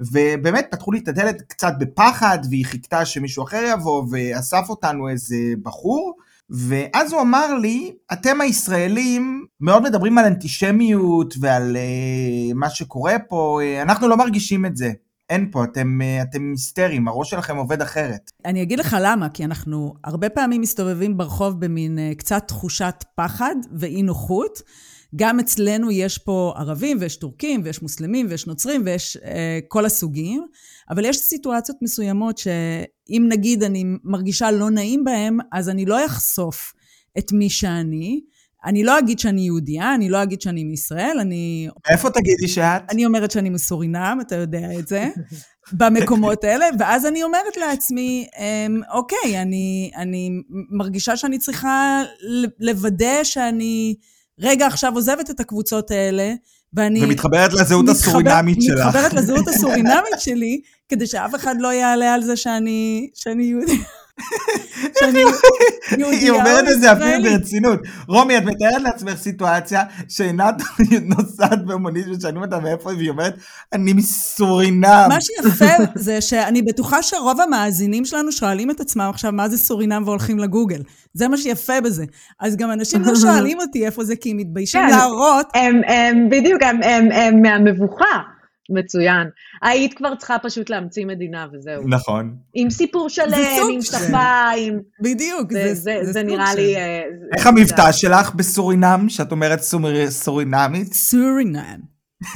[0.00, 5.36] ובאמת פתחו לי את הדלת קצת בפחד, והיא חיכתה שמישהו אחר יבוא, ואסף אותנו איזה
[5.62, 6.16] בחור.
[6.50, 13.60] ואז הוא אמר לי, אתם הישראלים מאוד מדברים על אנטישמיות ועל uh, מה שקורה פה,
[13.62, 14.92] uh, אנחנו לא מרגישים את זה.
[15.32, 18.30] אין פה, אתם, אה, אתם היסטריים, הראש שלכם עובד אחרת.
[18.44, 23.54] אני אגיד לך למה, כי אנחנו הרבה פעמים מסתובבים ברחוב במין uh, קצת תחושת פחד
[23.72, 24.62] ואי נוחות.
[25.16, 29.24] גם אצלנו יש פה ערבים ויש טורקים ויש מוסלמים ויש נוצרים ויש uh,
[29.68, 30.46] כל הסוגים,
[30.90, 36.72] אבל יש סיטואציות מסוימות שאם נגיד אני מרגישה לא נעים בהם, אז אני לא אחשוף
[37.18, 38.20] את מי שאני.
[38.64, 41.68] אני לא אגיד שאני יהודייה, אני לא אגיד שאני מישראל, אני...
[41.90, 42.82] איפה תגידי שאת?
[42.90, 45.08] אני אומרת שאני מסורינם, אתה יודע את זה,
[45.72, 50.30] במקומות האלה, ואז אני אומרת לעצמי, אמ, אוקיי, אני, אני
[50.70, 52.02] מרגישה שאני צריכה
[52.60, 53.94] לוודא שאני
[54.40, 56.32] רגע עכשיו עוזבת את הקבוצות האלה,
[56.74, 57.04] ואני...
[57.04, 58.86] ומתחברת לזהות מתחבר, הסורינמית שלך.
[58.86, 63.80] מתחברת לזהות הסורינמית שלי, כדי שאף אחד לא יעלה על זה שאני, שאני יהודית.
[66.10, 67.22] היא אומרת או את זה אפילו.
[67.22, 67.80] ברצינות.
[68.08, 70.54] רומי, את מתארת לעצמך סיטואציה שעינת
[71.16, 73.34] נוסעת במונית ושואלים אותה מאיפה היא, והיא אומרת,
[73.72, 75.06] אני מסורינם.
[75.08, 80.02] מה שיפה זה שאני בטוחה שרוב המאזינים שלנו שואלים את עצמם עכשיו מה זה סורינם
[80.06, 80.82] והולכים לגוגל.
[81.14, 82.04] זה מה שיפה בזה.
[82.40, 84.90] אז גם אנשים לא שואלים אותי איפה זה, כי הם מתביישים כן.
[84.90, 85.46] להראות.
[86.30, 88.18] בדיוק, הם מהמבוכה.
[88.74, 89.26] מצוין.
[89.62, 91.88] היית כבר צריכה פשוט להמציא מדינה וזהו.
[91.88, 92.36] נכון.
[92.54, 93.38] עם סיפור שלם,
[93.72, 94.78] עם שפה, עם...
[95.02, 96.76] בדיוק, זה, זה, זה, סוג נראה של- לי...
[96.76, 100.92] אה, זה- איך המבטא שלך בסורינם, שאת אומרת סומר- סורינמית?
[100.92, 101.78] סורינם.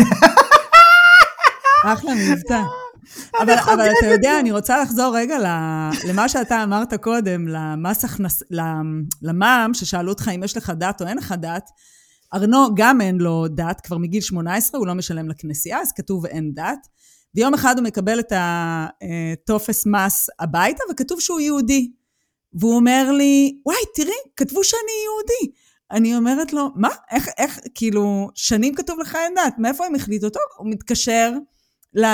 [1.84, 2.61] אחלה מבטא.
[3.43, 8.43] אבל, אבל אתה יודע, אני רוצה לחזור רגע ל- למה שאתה אמרת קודם, למס הכנס...
[8.51, 11.70] למ- למע"מ, ששאלו אותך אם יש לך דת או אין לך דת.
[12.35, 16.53] ארנו גם אין לו דת, כבר מגיל 18 הוא לא משלם לכנסייה, אז כתוב אין
[16.55, 16.87] דת.
[17.35, 21.93] ויום אחד הוא מקבל את הטופס מס הביתה, וכתוב שהוא יהודי.
[22.53, 25.59] והוא אומר לי, וואי, תראי, כתבו שאני יהודי.
[25.91, 26.89] אני אומרת לו, מה?
[27.11, 30.31] איך, איך, כאילו, שנים כתוב לך אין דת, מאיפה הם החליטו?
[30.31, 31.33] טוב, הוא מתקשר
[31.95, 32.05] ל,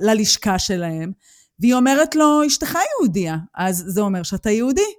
[0.00, 1.12] ללשכה שלהם,
[1.60, 4.92] והיא אומרת לו, אשתך יהודייה, אז זה אומר שאתה יהודי.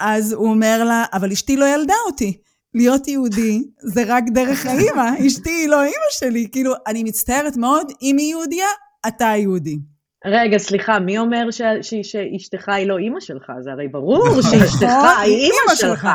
[0.00, 2.38] אז הוא אומר לה, אבל אשתי לא ילדה אותי.
[2.74, 6.48] להיות יהודי זה רק דרך האימא, אשתי היא לא אימא שלי.
[6.52, 8.68] כאילו, אני מצטערת מאוד, אם היא יהודייה,
[9.08, 9.78] אתה יהודי.
[10.26, 13.52] רגע, סליחה, מי אומר ש- ש- שאשתך היא לא אימא שלך?
[13.60, 16.08] זה הרי ברור שאשתך נכון, היא אימא שלך.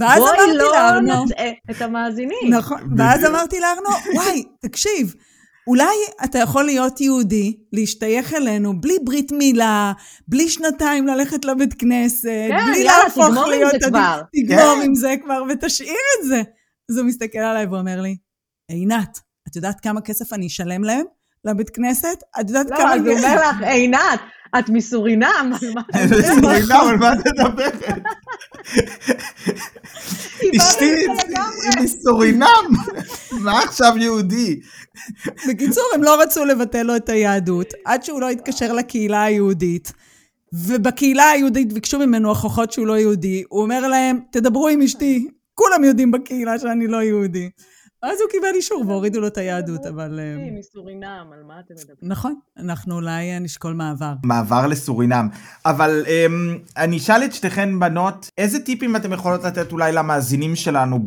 [0.00, 2.38] ואז בואי אמרתי לא לארנו, נטעה את המאזינים.
[2.54, 5.14] נכון, ואז אמרתי לארנו, וואי, תקשיב,
[5.70, 5.94] אולי
[6.24, 9.92] אתה יכול להיות יהודי, להשתייך אלינו, בלי ברית מילה,
[10.28, 13.72] בלי שנתיים ללכת לבית כנסת, כן, בלי יאללה, להפוך תגמור עם להיות...
[13.72, 14.20] זה כבר.
[14.32, 14.82] תגמור כן.
[14.84, 16.42] עם זה כבר ותשאיר את זה.
[16.90, 18.16] אז הוא מסתכל עליי ואומר לי,
[18.68, 19.18] עינת,
[19.48, 21.04] את יודעת כמה כסף אני אשלם להם
[21.44, 22.22] לבית כנסת?
[22.40, 22.94] את יודעת לא, כמה...
[22.94, 24.20] אז הוא אומר לך, עינת,
[24.58, 27.84] את מסורינם, על מה את סורינם, על מה את מדברת?
[30.56, 30.84] אשתי.
[30.84, 32.64] היא מסורינם.
[33.40, 34.60] מה עכשיו יהודי?
[35.48, 39.92] בקיצור, הם לא רצו לבטל לו את היהדות, עד שהוא לא התקשר לקהילה היהודית.
[40.52, 43.44] ובקהילה היהודית ביקשו ממנו הוכחות שהוא לא יהודי.
[43.48, 47.50] הוא אומר להם, תדברו עם אשתי, כולם יודעים בקהילה שאני לא יהודי.
[48.02, 50.20] אז הוא קיבל אישור והורידו לו את היהדות, אבל...
[50.20, 52.12] אה, מסורינם, על מה אתם מדברים?
[52.12, 54.12] נכון, אנחנו אולי אה, נשקול מעבר.
[54.24, 55.28] מעבר לסורינם.
[55.64, 60.98] אבל um, אני אשאל את שתיכן בנות, איזה טיפים אתם יכולות לתת אולי למאזינים שלנו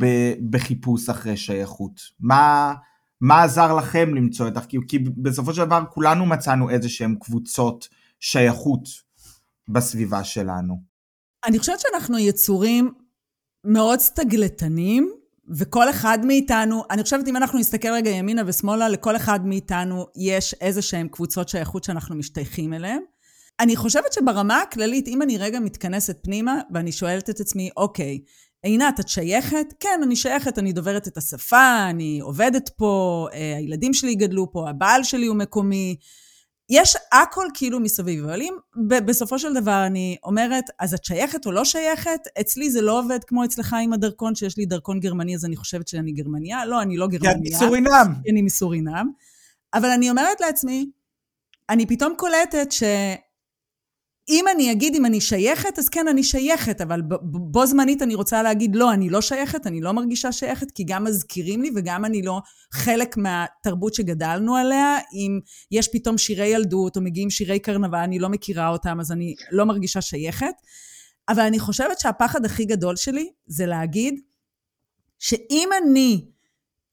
[0.49, 2.01] בחיפוש אחרי שייכות?
[2.19, 2.73] מה,
[3.21, 7.87] מה עזר לכם למצוא את כי, כי בסופו של דבר כולנו מצאנו איזה שהן קבוצות
[8.19, 8.83] שייכות
[9.67, 10.81] בסביבה שלנו.
[11.45, 12.91] אני חושבת שאנחנו יצורים
[13.63, 19.45] מאוד סטגלטנים, וכל אחד מאיתנו, אני חושבת אם אנחנו נסתכל רגע ימינה ושמאלה, לכל אחד
[19.45, 23.01] מאיתנו יש איזה שהן קבוצות שייכות שאנחנו משתייכים אליהן.
[23.59, 28.19] אני חושבת שברמה הכללית, אם אני רגע מתכנסת פנימה ואני שואלת את עצמי, אוקיי,
[28.63, 29.73] עינת, את שייכת?
[29.79, 34.69] כן, אני שייכת, אני דוברת את השפה, אני עובדת פה, אה, הילדים שלי גדלו פה,
[34.69, 35.95] הבעל שלי הוא מקומי.
[36.75, 38.53] יש הכל כאילו מסביב, אבל אם
[39.05, 42.19] בסופו של דבר אני אומרת, אז את שייכת או לא שייכת?
[42.41, 45.87] אצלי זה לא עובד כמו אצלך עם הדרכון, שיש לי דרכון גרמני, אז אני חושבת
[45.87, 46.65] שאני גרמניה.
[46.65, 47.57] לא, אני לא כי את גרמניה.
[47.57, 48.13] מסורינם.
[48.29, 49.11] אני מסורינם.
[49.73, 50.89] אבל אני אומרת לעצמי,
[51.69, 52.71] אני פתאום קולטת
[54.29, 58.43] שאם אני אגיד אם אני שייכת, אז כן, אני שייכת, אבל בו זמנית אני רוצה
[58.43, 62.21] להגיד, לא, אני לא שייכת, אני לא מרגישה שייכת, כי גם מזכירים לי וגם אני
[62.21, 62.41] לא
[62.73, 64.97] חלק מהתרבות שגדלנו עליה.
[65.13, 65.39] אם
[65.71, 69.65] יש פתאום שירי ילדות או מגיעים שירי קרנבל, אני לא מכירה אותם, אז אני לא
[69.65, 70.55] מרגישה שייכת.
[71.29, 74.19] אבל אני חושבת שהפחד הכי גדול שלי זה להגיד
[75.19, 76.25] שאם אני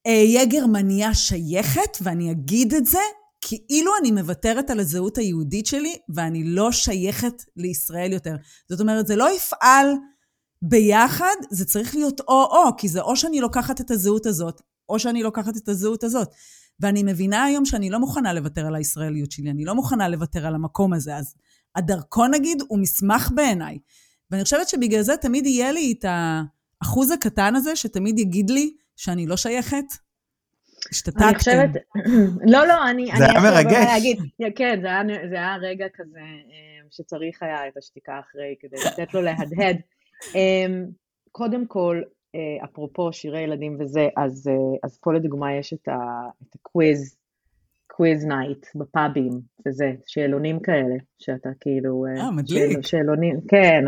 [0.06, 2.98] אהיה גרמניה שייכת, ואני אגיד את זה,
[3.40, 8.36] כאילו אני מוותרת על הזהות היהודית שלי, ואני לא שייכת לישראל יותר.
[8.68, 9.86] זאת אומרת, זה לא יפעל
[10.62, 15.22] ביחד, זה צריך להיות או-או, כי זה או שאני לוקחת את הזהות הזאת, או שאני
[15.22, 16.28] לוקחת את הזהות הזאת.
[16.80, 20.54] ואני מבינה היום שאני לא מוכנה לוותר על הישראליות שלי, אני לא מוכנה לוותר על
[20.54, 21.16] המקום הזה.
[21.16, 21.34] אז
[21.76, 23.78] הדרכון, נגיד, הוא מסמך בעיניי.
[24.30, 29.26] ואני חושבת שבגלל זה תמיד יהיה לי את האחוז הקטן הזה, שתמיד יגיד לי שאני
[29.26, 29.84] לא שייכת.
[30.92, 31.24] השתתקתם.
[31.24, 31.70] אני חושבת,
[32.52, 33.06] לא, לא, אני...
[33.06, 33.86] זה אני היה מרגש.
[33.86, 34.18] להגיד,
[34.56, 39.14] כן, זה היה, זה היה רגע כזה אה, שצריך היה את השתיקה אחרי כדי לתת
[39.14, 39.76] לו להדהד.
[40.36, 40.66] אה,
[41.32, 42.02] קודם כל,
[42.34, 45.88] אה, אפרופו שירי ילדים וזה, אז, אה, אז פה לדוגמה יש את,
[46.54, 47.16] ה quiz,
[47.86, 49.30] quiz night בפאבים,
[49.66, 52.06] וזה, שאלונים כאלה, שאתה כאילו...
[52.06, 52.72] אה, מדליק.
[52.72, 53.84] שאל, שאלונים, כן.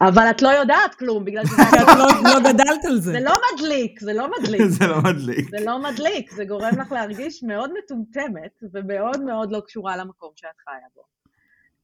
[0.00, 3.12] אבל את לא יודעת כלום, בגלל שזה את לא, לא גדלת על זה.
[3.12, 4.62] זה לא מדליק, זה לא מדליק.
[4.78, 5.50] זה לא מדליק.
[5.50, 10.58] זה לא מדליק, זה גורם לך להרגיש מאוד מטומטמת ומאוד מאוד לא קשורה למקום שאת
[10.64, 11.02] חיה בו.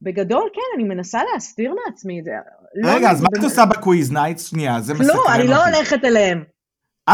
[0.02, 2.30] בגדול, כן, אני מנסה להסתיר מעצמי את זה.
[2.74, 4.50] לא, רגע, אז מה את עושה ב quiz nights?
[4.50, 5.32] שנייה, זה מסקרן לא, אותי.
[5.32, 6.44] אני לא הולכת אליהם.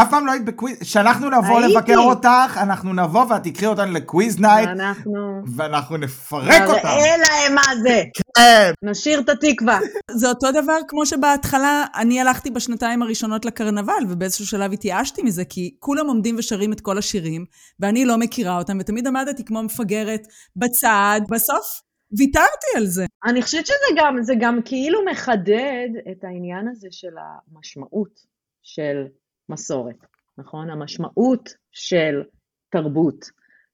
[0.01, 0.79] אף פעם לא היית ב quiz...
[0.79, 1.73] כשאנחנו נבוא הייתי.
[1.73, 6.87] לבקר אותך, אנחנו נבוא ואת תקחי אותנו ל quiz night, ואנחנו ואנחנו נפרק אותם.
[6.87, 8.03] נראה להם מה זה.
[8.37, 8.71] כן.
[8.83, 9.79] נשאיר את התקווה.
[10.11, 15.75] זה אותו דבר כמו שבהתחלה אני הלכתי בשנתיים הראשונות לקרנבל, ובאיזשהו שלב התייאשתי מזה, כי
[15.79, 17.45] כולם עומדים ושרים את כל השירים,
[17.79, 21.21] ואני לא מכירה אותם, ותמיד עמדתי כמו מפגרת בצד.
[21.29, 21.81] בסוף
[22.17, 23.05] ויתרתי על זה.
[23.25, 28.19] אני חושבת שזה גם, זה גם כאילו מחדד את העניין הזה של המשמעות
[28.63, 29.05] של
[29.49, 29.95] מסורת,
[30.37, 30.69] נכון?
[30.69, 32.21] המשמעות של
[32.69, 33.25] תרבות.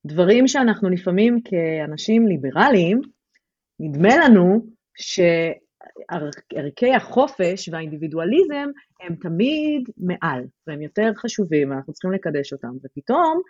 [0.06, 3.02] דברים שאנחנו לפעמים כאנשים ליברליים,
[3.80, 4.66] נדמה לנו
[4.98, 8.70] שערכי החופש והאינדיבידואליזם
[9.02, 12.72] הם תמיד מעל, והם יותר חשובים, ואנחנו צריכים לקדש אותם.
[12.84, 13.42] ופתאום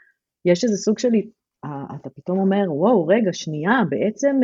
[0.46, 1.10] יש איזה סוג של,
[1.96, 4.40] אתה פתאום אומר, וואו, רגע, שנייה, בעצם,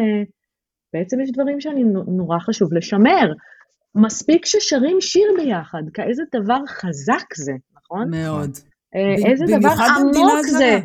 [0.94, 3.34] בעצם יש דברים שאני נו- נורא חשוב לשמר.
[3.96, 7.54] מספיק ששרים שיר ביחד, כאיזה דבר חזק זה,
[7.92, 8.10] נכון?
[8.10, 8.52] מאוד.
[8.96, 9.70] אה, איזה דבר
[10.00, 10.46] עמוק.
[10.58, 10.80] זה.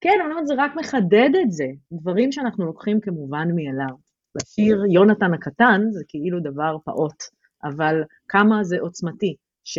[0.00, 1.66] כן, אני אומרת, זה רק מחדד את זה.
[1.92, 3.96] דברים שאנחנו לוקחים כמובן מאליו.
[4.34, 7.22] לשיר יונתן הקטן זה כאילו דבר פעוט,
[7.64, 9.78] אבל כמה זה עוצמתי, ש...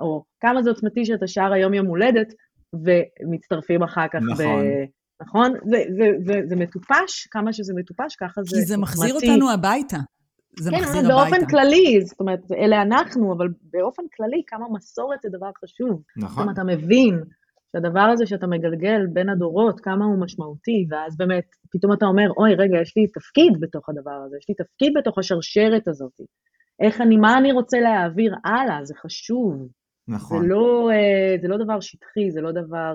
[0.00, 2.34] או כמה זה עוצמתי שאתה שר היום יום הולדת,
[2.72, 4.64] ומצטרפים אחר כך נכון.
[4.64, 4.84] ב...
[5.22, 5.52] נכון?
[5.70, 9.32] זה, זה, זה, זה מטופש, כמה שזה מטופש, ככה זה כי זה מחזיר עוצמתי.
[9.32, 9.98] אותנו הביתה.
[10.60, 11.46] זה כן, מחזיר אבל באופן הביתה.
[11.50, 15.90] כללי, זאת אומרת, אלה אנחנו, אבל באופן כללי, כמה מסורת זה דבר חשוב.
[15.90, 16.42] זאת נכון.
[16.42, 17.22] אומרת, אתה מבין
[17.72, 22.54] שהדבר הזה שאתה מגלגל בין הדורות, כמה הוא משמעותי, ואז באמת, פתאום אתה אומר, אוי,
[22.54, 26.12] רגע, יש לי תפקיד בתוך הדבר הזה, יש לי תפקיד בתוך השרשרת הזאת.
[26.80, 29.68] איך אני, מה אני רוצה להעביר הלאה, זה חשוב.
[30.06, 30.46] זה נכון.
[30.46, 32.94] לא, אה, זה לא דבר שטחי, זה לא דבר...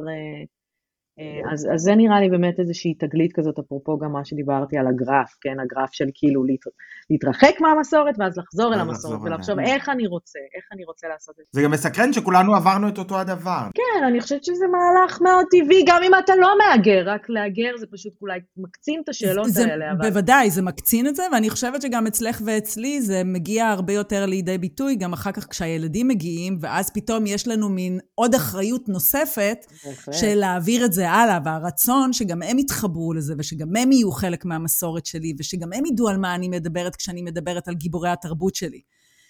[1.20, 4.88] אה, אז, אז זה נראה לי באמת איזושהי תגלית כזאת, אפרופו גם מה שדיברתי על
[4.88, 6.66] הגרף, כן, הגרף של כאילו להת,
[7.10, 9.20] להתרחק מהמסורת ואז לחזור אל המסורת.
[9.24, 11.60] ולחשוב איך אני רוצה, איך אני רוצה לעשות את זה.
[11.60, 13.62] זה גם מסקרן שכולנו עברנו את אותו הדבר.
[13.74, 17.86] כן, אני חושבת שזה מהלך מאוד טבעי, גם אם אתה לא מהגר, רק להגר זה
[17.92, 20.10] פשוט אולי מקצין את השאלות זה, האלה, אבל...
[20.10, 24.58] בוודאי, זה מקצין את זה, ואני חושבת שגם אצלך ואצלי זה מגיע הרבה יותר לידי
[24.58, 30.16] ביטוי, גם אחר כך כשהילדים מגיעים, ואז פתאום יש לנו מין עוד אחריות נוספת בהחלט.
[30.16, 35.06] של להעביר את זה הלאה, והרצון שגם הם יתחברו לזה, ושגם הם יהיו חלק מהמסורת
[35.06, 38.82] שלי, ושגם הם ידעו על מה אני מדברת כשאני מדברת על גיבורי התרבות שלי.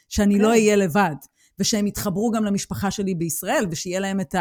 [0.10, 0.42] שאני כן.
[0.42, 1.16] לא אהיה לבד,
[1.60, 4.36] ושהם יתחברו גם למשפחה שלי בישראל, ושיהיה להם את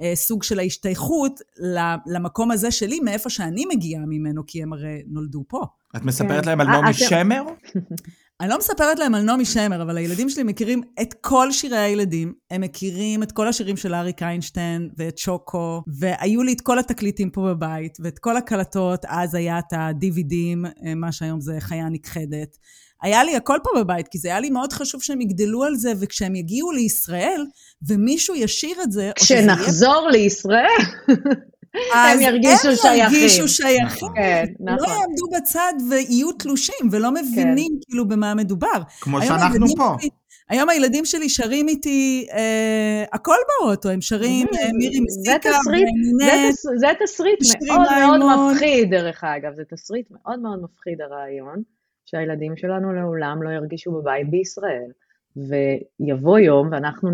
[0.00, 5.44] הסוג של ההשתייכות ל- למקום הזה שלי, מאיפה שאני מגיעה ממנו, כי הם הרי נולדו
[5.48, 5.60] פה.
[5.96, 6.48] את מספרת כן.
[6.48, 7.42] להם על אה, נעמי אתם- שמר?
[8.42, 12.32] אני לא מספרת להם על נעמי שמר, אבל הילדים שלי מכירים את כל שירי הילדים.
[12.50, 17.30] הם מכירים את כל השירים של אריק איינשטיין ואת שוקו, והיו לי את כל התקליטים
[17.30, 22.56] פה בבית, ואת כל הקלטות, אז היה את ה-DVDים, מה שהיום זה חיה נכחדת.
[23.02, 25.92] היה לי הכל פה בבית, כי זה היה לי מאוד חשוב שהם יגדלו על זה,
[26.00, 27.44] וכשהם יגיעו לישראל,
[27.88, 30.80] ומישהו ישיר את זה, או שזה כשנחזור לישראל,
[31.94, 33.02] אז ירגישו הם שייכים.
[33.18, 34.08] ירגישו שייכים.
[34.14, 34.88] כן, לא נכון.
[34.88, 38.66] יעמדו בצד ויהיו תלושים, ולא מבינים כאילו במה מדבר.
[39.00, 39.96] כמו שאנחנו הילדים פה.
[40.00, 40.08] שלי-
[40.48, 46.70] היום הילדים שלי שרים איתי אה, הכל באוטו, הם שרים אה, מירי מסיקה תסריט, זה
[46.76, 48.52] זה תסריט מאוד מאוד.
[48.52, 51.62] מפחיד, דרך אגב, זה תסריט מאוד מאוד מפחיד הרעיון,
[52.06, 54.90] שהילדים שלנו לעולם לא ירגישו בבית בישראל,
[55.36, 57.10] ויבוא יום ואנחנו,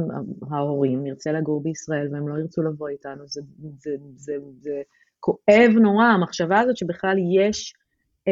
[0.51, 3.41] ההורים, נרצה לגור בישראל והם לא ירצו לבוא איתנו, זה,
[3.79, 4.83] זה, זה, זה
[5.21, 7.75] כואב נורא, המחשבה הזאת שבכלל יש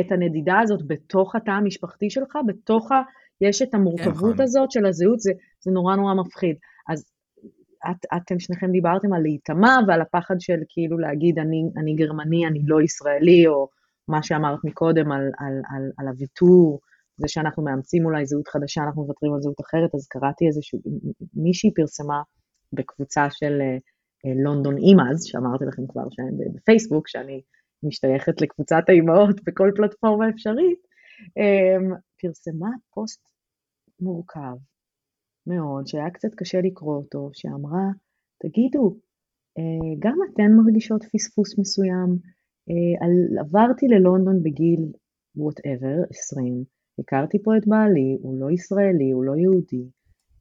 [0.01, 3.03] את הנדידה הזאת בתוך התא המשפחתי שלך, בתוך ה...
[3.41, 4.41] יש את המורכבות נכון.
[4.41, 6.57] הזאת של הזהות, זה, זה נורא נורא מפחיד.
[6.89, 7.05] אז
[7.91, 12.61] את, אתם שניכם דיברתם על להיטמע ועל הפחד של כאילו להגיד אני, אני גרמני, אני
[12.66, 13.68] לא ישראלי, או
[14.09, 16.80] מה שאמרת מקודם על, על, על, על הוויתור,
[17.16, 20.78] זה שאנחנו מאמצים אולי זהות חדשה, אנחנו מוותרים על זהות אחרת, אז קראתי איזשהו,
[21.34, 22.22] מישהי פרסמה
[22.72, 23.78] בקבוצה של אה,
[24.24, 27.42] אה, לונדון אימאז, שאמרתי לכם כבר שהם בפייסבוק, שאני
[27.82, 30.78] משתייכת לקבוצת האימהות בכל פלטפורמה אפשרית,
[31.38, 33.20] אה, פרסמה פוסט
[34.00, 34.56] מורכב
[35.46, 37.86] מאוד, שהיה קצת קשה לקרוא אותו, שאמרה,
[38.42, 38.96] תגידו,
[39.58, 42.36] אה, גם אתן מרגישות פספוס מסוים?
[43.40, 44.92] עברתי ללונדון בגיל
[45.38, 46.64] whatever, 20,
[46.99, 49.84] הכרתי פה את בעלי, הוא לא ישראלי, הוא לא יהודי,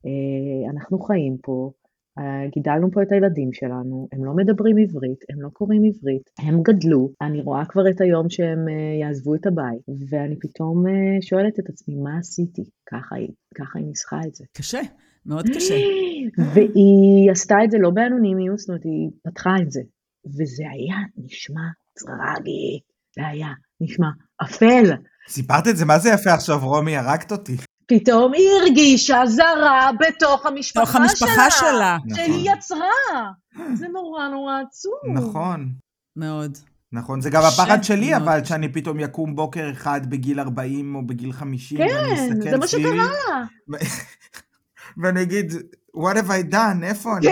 [0.06, 1.72] אה, אנחנו חיים פה,
[2.20, 6.62] אה, גידלנו פה את הילדים שלנו, הם לא מדברים עברית, הם לא קוראים עברית, הם
[6.64, 10.84] גדלו, אני רואה כבר את היום שהם אה, יעזבו את הבית, ואני פתאום
[11.22, 12.64] שואלת את עצמי, מה עשיתי?
[12.92, 14.46] ככה היא, ככה היא ניסחה את זה.
[14.58, 14.82] קשה,
[15.26, 15.76] מאוד קשה.
[16.54, 19.82] והיא עשתה את זה לא באנונימיות, זאת אומרת, היא פתחה את זה.
[20.26, 21.62] וזה היה נשמע
[22.00, 22.80] טרגי.
[23.16, 23.48] זה היה
[23.82, 24.08] נשמע
[24.44, 24.94] אפל.
[25.30, 26.98] סיפרת את זה, מה זה יפה עכשיו, רומי?
[26.98, 27.58] הרגת אותי.
[27.88, 31.98] פתאום היא הרגישה זרה בתוך המשפחה, בתוך המשפחה שלה.
[32.16, 33.32] שהיא יצרה.
[33.74, 34.94] זה נורא נורא עצוב.
[35.14, 35.70] נכון.
[36.16, 36.58] מאוד.
[36.92, 38.22] נכון, זה גם הפחד שלי, מאוד.
[38.22, 42.58] אבל שאני פתאום יקום בוקר אחד בגיל 40 או בגיל 50, ואני כן, אסתכל זה
[42.58, 43.78] מה סביבי, שקרה לה.
[45.04, 45.54] ואני אגיד,
[45.98, 46.84] what have I done?
[46.84, 47.28] איפה אני?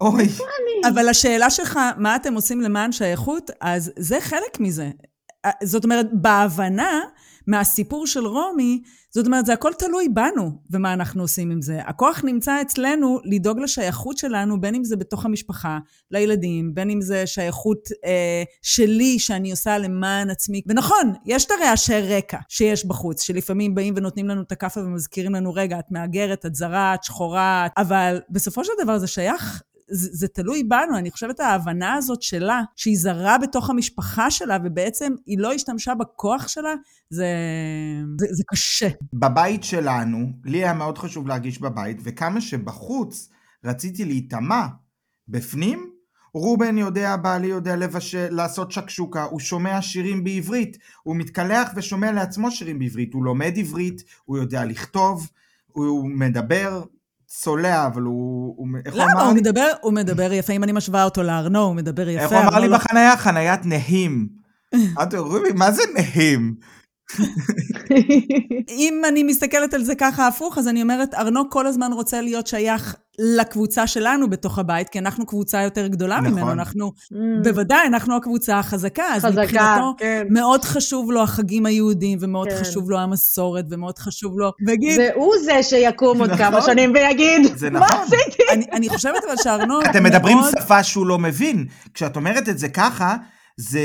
[0.00, 0.28] אוי.
[0.88, 4.90] אבל השאלה שלך, מה אתם עושים למען שייכות, אז זה חלק מזה.
[5.62, 7.00] זאת אומרת, בהבנה
[7.46, 8.82] מהסיפור של רומי,
[9.14, 11.80] זאת אומרת, זה הכל תלוי בנו ומה אנחנו עושים עם זה.
[11.86, 15.78] הכוח נמצא אצלנו לדאוג לשייכות שלנו, בין אם זה בתוך המשפחה,
[16.10, 20.62] לילדים, בין אם זה שייכות אה, שלי שאני עושה למען עצמי.
[20.66, 25.52] ונכון, יש את הרעשי רקע שיש בחוץ, שלפעמים באים ונותנים לנו את הכאפה ומזכירים לנו,
[25.54, 29.62] רגע, את מהגרת, את זרה, את שחורה, אבל בסופו של דבר זה שייך
[29.92, 35.12] זה, זה תלוי בנו, אני חושבת ההבנה הזאת שלה, שהיא זרה בתוך המשפחה שלה, ובעצם
[35.26, 36.74] היא לא השתמשה בכוח שלה,
[37.10, 37.26] זה,
[38.20, 38.88] זה, זה קשה.
[39.12, 43.28] בבית שלנו, לי היה מאוד חשוב להרגיש בבית, וכמה שבחוץ
[43.64, 44.66] רציתי להיטמע,
[45.28, 45.90] בפנים,
[46.34, 52.50] רובן יודע, בעלי יודע לבשל, לעשות שקשוקה, הוא שומע שירים בעברית, הוא מתקלח ושומע לעצמו
[52.50, 55.30] שירים בעברית, הוא לומד עברית, הוא יודע לכתוב,
[55.66, 56.82] הוא מדבר,
[57.40, 58.54] צולע, אבל הוא...
[58.56, 59.22] הוא למה?
[59.22, 59.40] הוא לי?
[59.40, 62.22] מדבר, הוא מדבר יפה, אם אני משווה אותו לארנו, הוא מדבר יפה.
[62.24, 63.16] איך הוא אמר לי לא- בחנייה?
[63.16, 64.28] חניית נהים.
[64.96, 66.54] אמרתי רובי, מה זה נהים?
[68.68, 72.46] אם אני מסתכלת על זה ככה הפוך, אז אני אומרת, ארנו כל הזמן רוצה להיות
[72.46, 76.32] שייך לקבוצה שלנו בתוך הבית, כי אנחנו קבוצה יותר גדולה נכון.
[76.32, 76.92] ממנו, אנחנו,
[77.44, 80.26] בוודאי, אנחנו הקבוצה החזקה, אז חזקה, מבחינתו, כן.
[80.30, 82.56] מאוד חשוב לו החגים היהודיים, ומאוד כן.
[82.56, 86.44] חשוב לו המסורת, ומאוד חשוב לו, ויגיד, והוא זה שיקום עוד נכון.
[86.44, 88.00] כמה שנים ויגיד, זה מה נכון.
[88.00, 88.42] עשיתי?
[88.52, 90.50] אני, אני חושבת אבל שארנו אתם מדברים מאוד...
[90.60, 91.66] שפה שהוא לא מבין.
[91.94, 93.16] כשאת אומרת את זה ככה,
[93.56, 93.80] זה...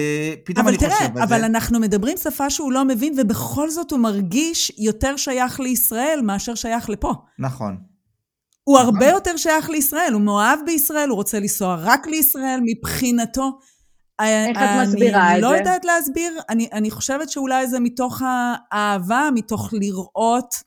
[0.45, 1.45] פתאום אבל אני תראה, חושב על אבל זה.
[1.45, 6.89] אנחנו מדברים שפה שהוא לא מבין, ובכל זאת הוא מרגיש יותר שייך לישראל מאשר שייך
[6.89, 7.13] לפה.
[7.39, 7.78] נכון.
[8.63, 8.93] הוא נכון.
[8.93, 13.59] הרבה יותר שייך לישראל, הוא מאוהב בישראל, הוא רוצה לנסוע רק לישראל, מבחינתו.
[14.22, 15.57] איך את מסבירה אני את לא זה?
[15.57, 20.59] יודעת להסביר, אני, אני חושבת שאולי זה מתוך האהבה, מתוך לראות אה,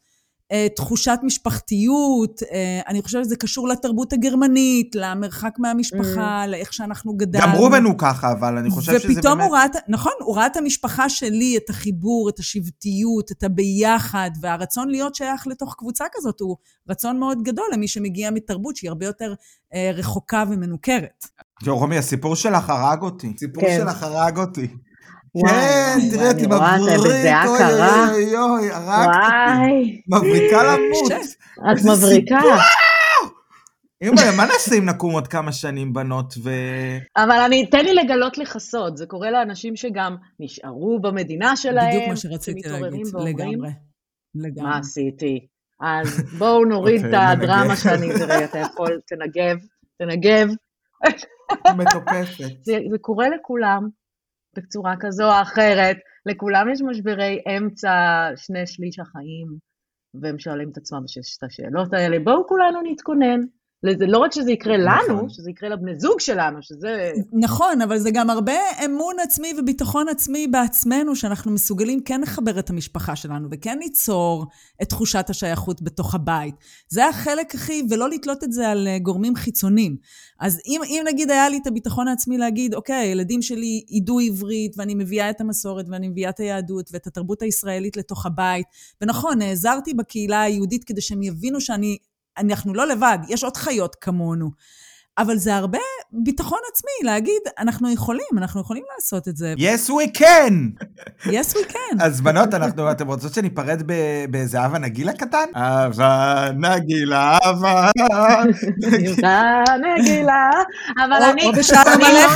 [0.77, 7.47] תחושת משפחתיות, אה, אני חושבת שזה קשור לתרבות הגרמנית, למרחק מהמשפחה, לאיך שאנחנו גדלנו.
[7.47, 9.19] גם רובן הוא ככה, אבל אני חושב שזה באמת...
[9.19, 13.45] ופתאום הוא ראה, את- נכון, הוא ראה את המשפחה שלי, את החיבור, את השבטיות, את
[13.45, 16.57] הביחד, והרצון להיות שייך לתוך קבוצה כזאת הוא
[16.89, 19.35] רצון מאוד גדול למי שמגיע מתרבות שהיא הרבה יותר
[19.75, 21.25] אה, רחוקה ומנוכרת.
[21.67, 23.33] רומי, הסיפור שלך הרג אותי.
[23.37, 23.77] הסיפור כן.
[23.81, 24.69] שלך הרג אותי.
[25.47, 28.11] כן, תראה אותי את מבריק, אוי קרה.
[28.11, 29.59] אוי אוי אוי, הרגת אותי.
[29.59, 31.13] וואי, מבריקה למות.
[31.13, 31.73] קשה.
[31.73, 32.39] את מבריקה.
[34.03, 36.51] אימא, מה נעשה אם נקום עוד כמה שנים, בנות, ו...
[37.17, 42.09] אבל אני, תן לי לגלות לך סוד, זה קורה לאנשים שגם נשארו במדינה שלהם, בדיוק
[42.09, 43.71] מה שרציתי להגיד, לגמרי.
[44.35, 44.63] לגמרי.
[44.63, 45.47] מה עשיתי?
[45.81, 47.77] אז בואו נוריד את אוקיי, הדרמה מנגב.
[47.77, 49.57] שאני, תראה, אתה יכול, תנגב,
[49.99, 50.49] תנגב.
[51.77, 52.55] מטופפת.
[52.63, 53.89] זה, זה קורה לכולם
[54.57, 55.97] בצורה כזו או אחרת,
[56.27, 57.91] לכולם יש משברי אמצע
[58.37, 59.47] שני שליש החיים,
[60.15, 61.03] והם שואלים את עצמם
[61.39, 62.19] את השאלות האלה.
[62.25, 63.41] בואו כולנו נתכונן.
[63.83, 65.29] לזה, לא רק שזה יקרה לנו, נכון.
[65.29, 67.13] שזה יקרה לבני זוג שלנו, שזה...
[67.33, 68.53] נכון, אבל זה גם הרבה
[68.85, 74.47] אמון עצמי וביטחון עצמי בעצמנו, שאנחנו מסוגלים כן לחבר את המשפחה שלנו וכן ליצור
[74.83, 76.55] את תחושת השייכות בתוך הבית.
[76.89, 79.97] זה החלק הכי, ולא לתלות את זה על אה, גורמים חיצוניים.
[80.41, 84.73] אז אם, אם נגיד היה לי את הביטחון העצמי להגיד, אוקיי, הילדים שלי ידעו עברית,
[84.77, 88.67] ואני מביאה את המסורת, ואני מביאה את היהדות ואת התרבות הישראלית לתוך הבית,
[89.01, 91.97] ונכון, נעזרתי בקהילה היהודית כדי שהם יבינו שאני,
[92.41, 94.51] אנחנו לא לבד, יש עוד חיות כמונו.
[95.19, 95.79] אבל זה הרבה
[96.13, 99.55] ביטחון עצמי להגיד, אנחנו יכולים, אנחנו יכולים לעשות את זה.
[99.59, 100.53] yes we can!
[101.27, 102.03] yes we can.
[102.05, 103.83] אז בנות, אנחנו, אתם רוצות שניפרד
[104.31, 105.45] באיזה הווה נגילה קטן?
[105.55, 107.91] הווה נגילה, הווה...
[108.79, 109.65] נראה
[109.99, 110.51] נגילה,
[111.05, 111.63] אבל אני לא.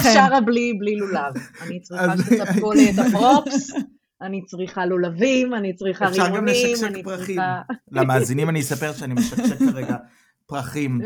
[0.02, 1.32] שרה בלי בלי לולב.
[1.62, 3.70] אני צריכה שתספקו לי את הפרופס,
[4.22, 7.26] אני צריכה לולבים, אני צריכה אפשר גם רימונים, לשקשק אני פרחים.
[7.26, 7.62] צריכה...
[7.92, 9.96] למאזינים אני אספר שאני משקשק כרגע
[10.46, 11.00] פרחים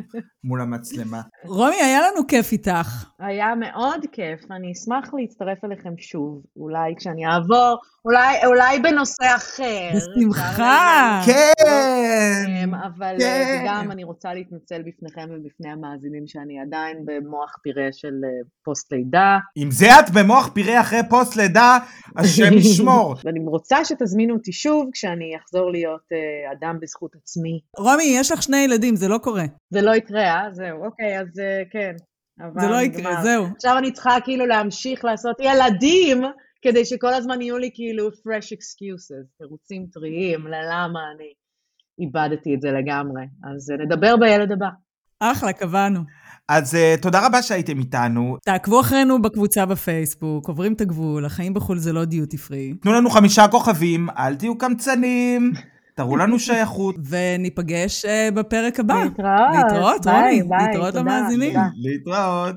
[0.45, 1.21] מול המצלמה.
[1.45, 3.11] רומי, היה לנו כיף איתך.
[3.19, 9.91] היה מאוד כיף, אני אשמח להצטרף אליכם שוב, אולי כשאני אעבור, אולי, אולי בנושא אחר.
[9.97, 11.21] בשמחה.
[11.21, 12.45] אפשר כן!
[12.65, 13.25] אמ, אבל כן.
[13.25, 18.93] אה, וגם אני רוצה להתנצל בפניכם ובפני המאזינים שאני עדיין במוח פירה של אה, פוסט
[18.93, 19.39] לידה.
[19.57, 21.79] אם זה את במוח פירה אחרי פוסט לידה,
[22.17, 23.15] השם ישמור.
[23.25, 27.61] ואני רוצה שתזמינו אותי שוב כשאני אחזור להיות אה, אדם בזכות עצמי.
[27.79, 29.45] רומי, יש לך שני ילדים, זה לא קורה.
[29.71, 30.49] זה לא יקרה, אה?
[30.53, 31.93] זהו, אוקיי, אז אה, כן.
[32.41, 32.81] אבל זה לא.
[32.81, 33.47] יקרה, זהו.
[33.57, 36.23] עכשיו אני צריכה כאילו להמשיך לעשות ילדים
[36.63, 41.33] כדי שכל הזמן יהיו לי כאילו fresh excuses, תירוצים טריים ללמה אני
[41.99, 43.23] איבדתי את זה לגמרי.
[43.55, 44.69] אז אה, נדבר בילד הבא.
[45.21, 46.01] אחלה, קבענו.
[46.49, 48.37] אז uh, תודה רבה שהייתם איתנו.
[48.45, 52.75] תעקבו אחרינו בקבוצה בפייסבוק, עוברים את הגבול, החיים בחו"ל זה לא דיוטי פרי.
[52.83, 55.53] תנו לנו חמישה כוכבים, אל תהיו קמצנים,
[55.99, 56.95] תראו לנו שייכות.
[57.09, 58.95] וניפגש uh, בפרק הבא.
[58.95, 59.27] להתראות.
[59.55, 60.43] להתראות, רוני.
[60.61, 61.59] להתראות למאזינים.
[61.77, 62.47] להתראות.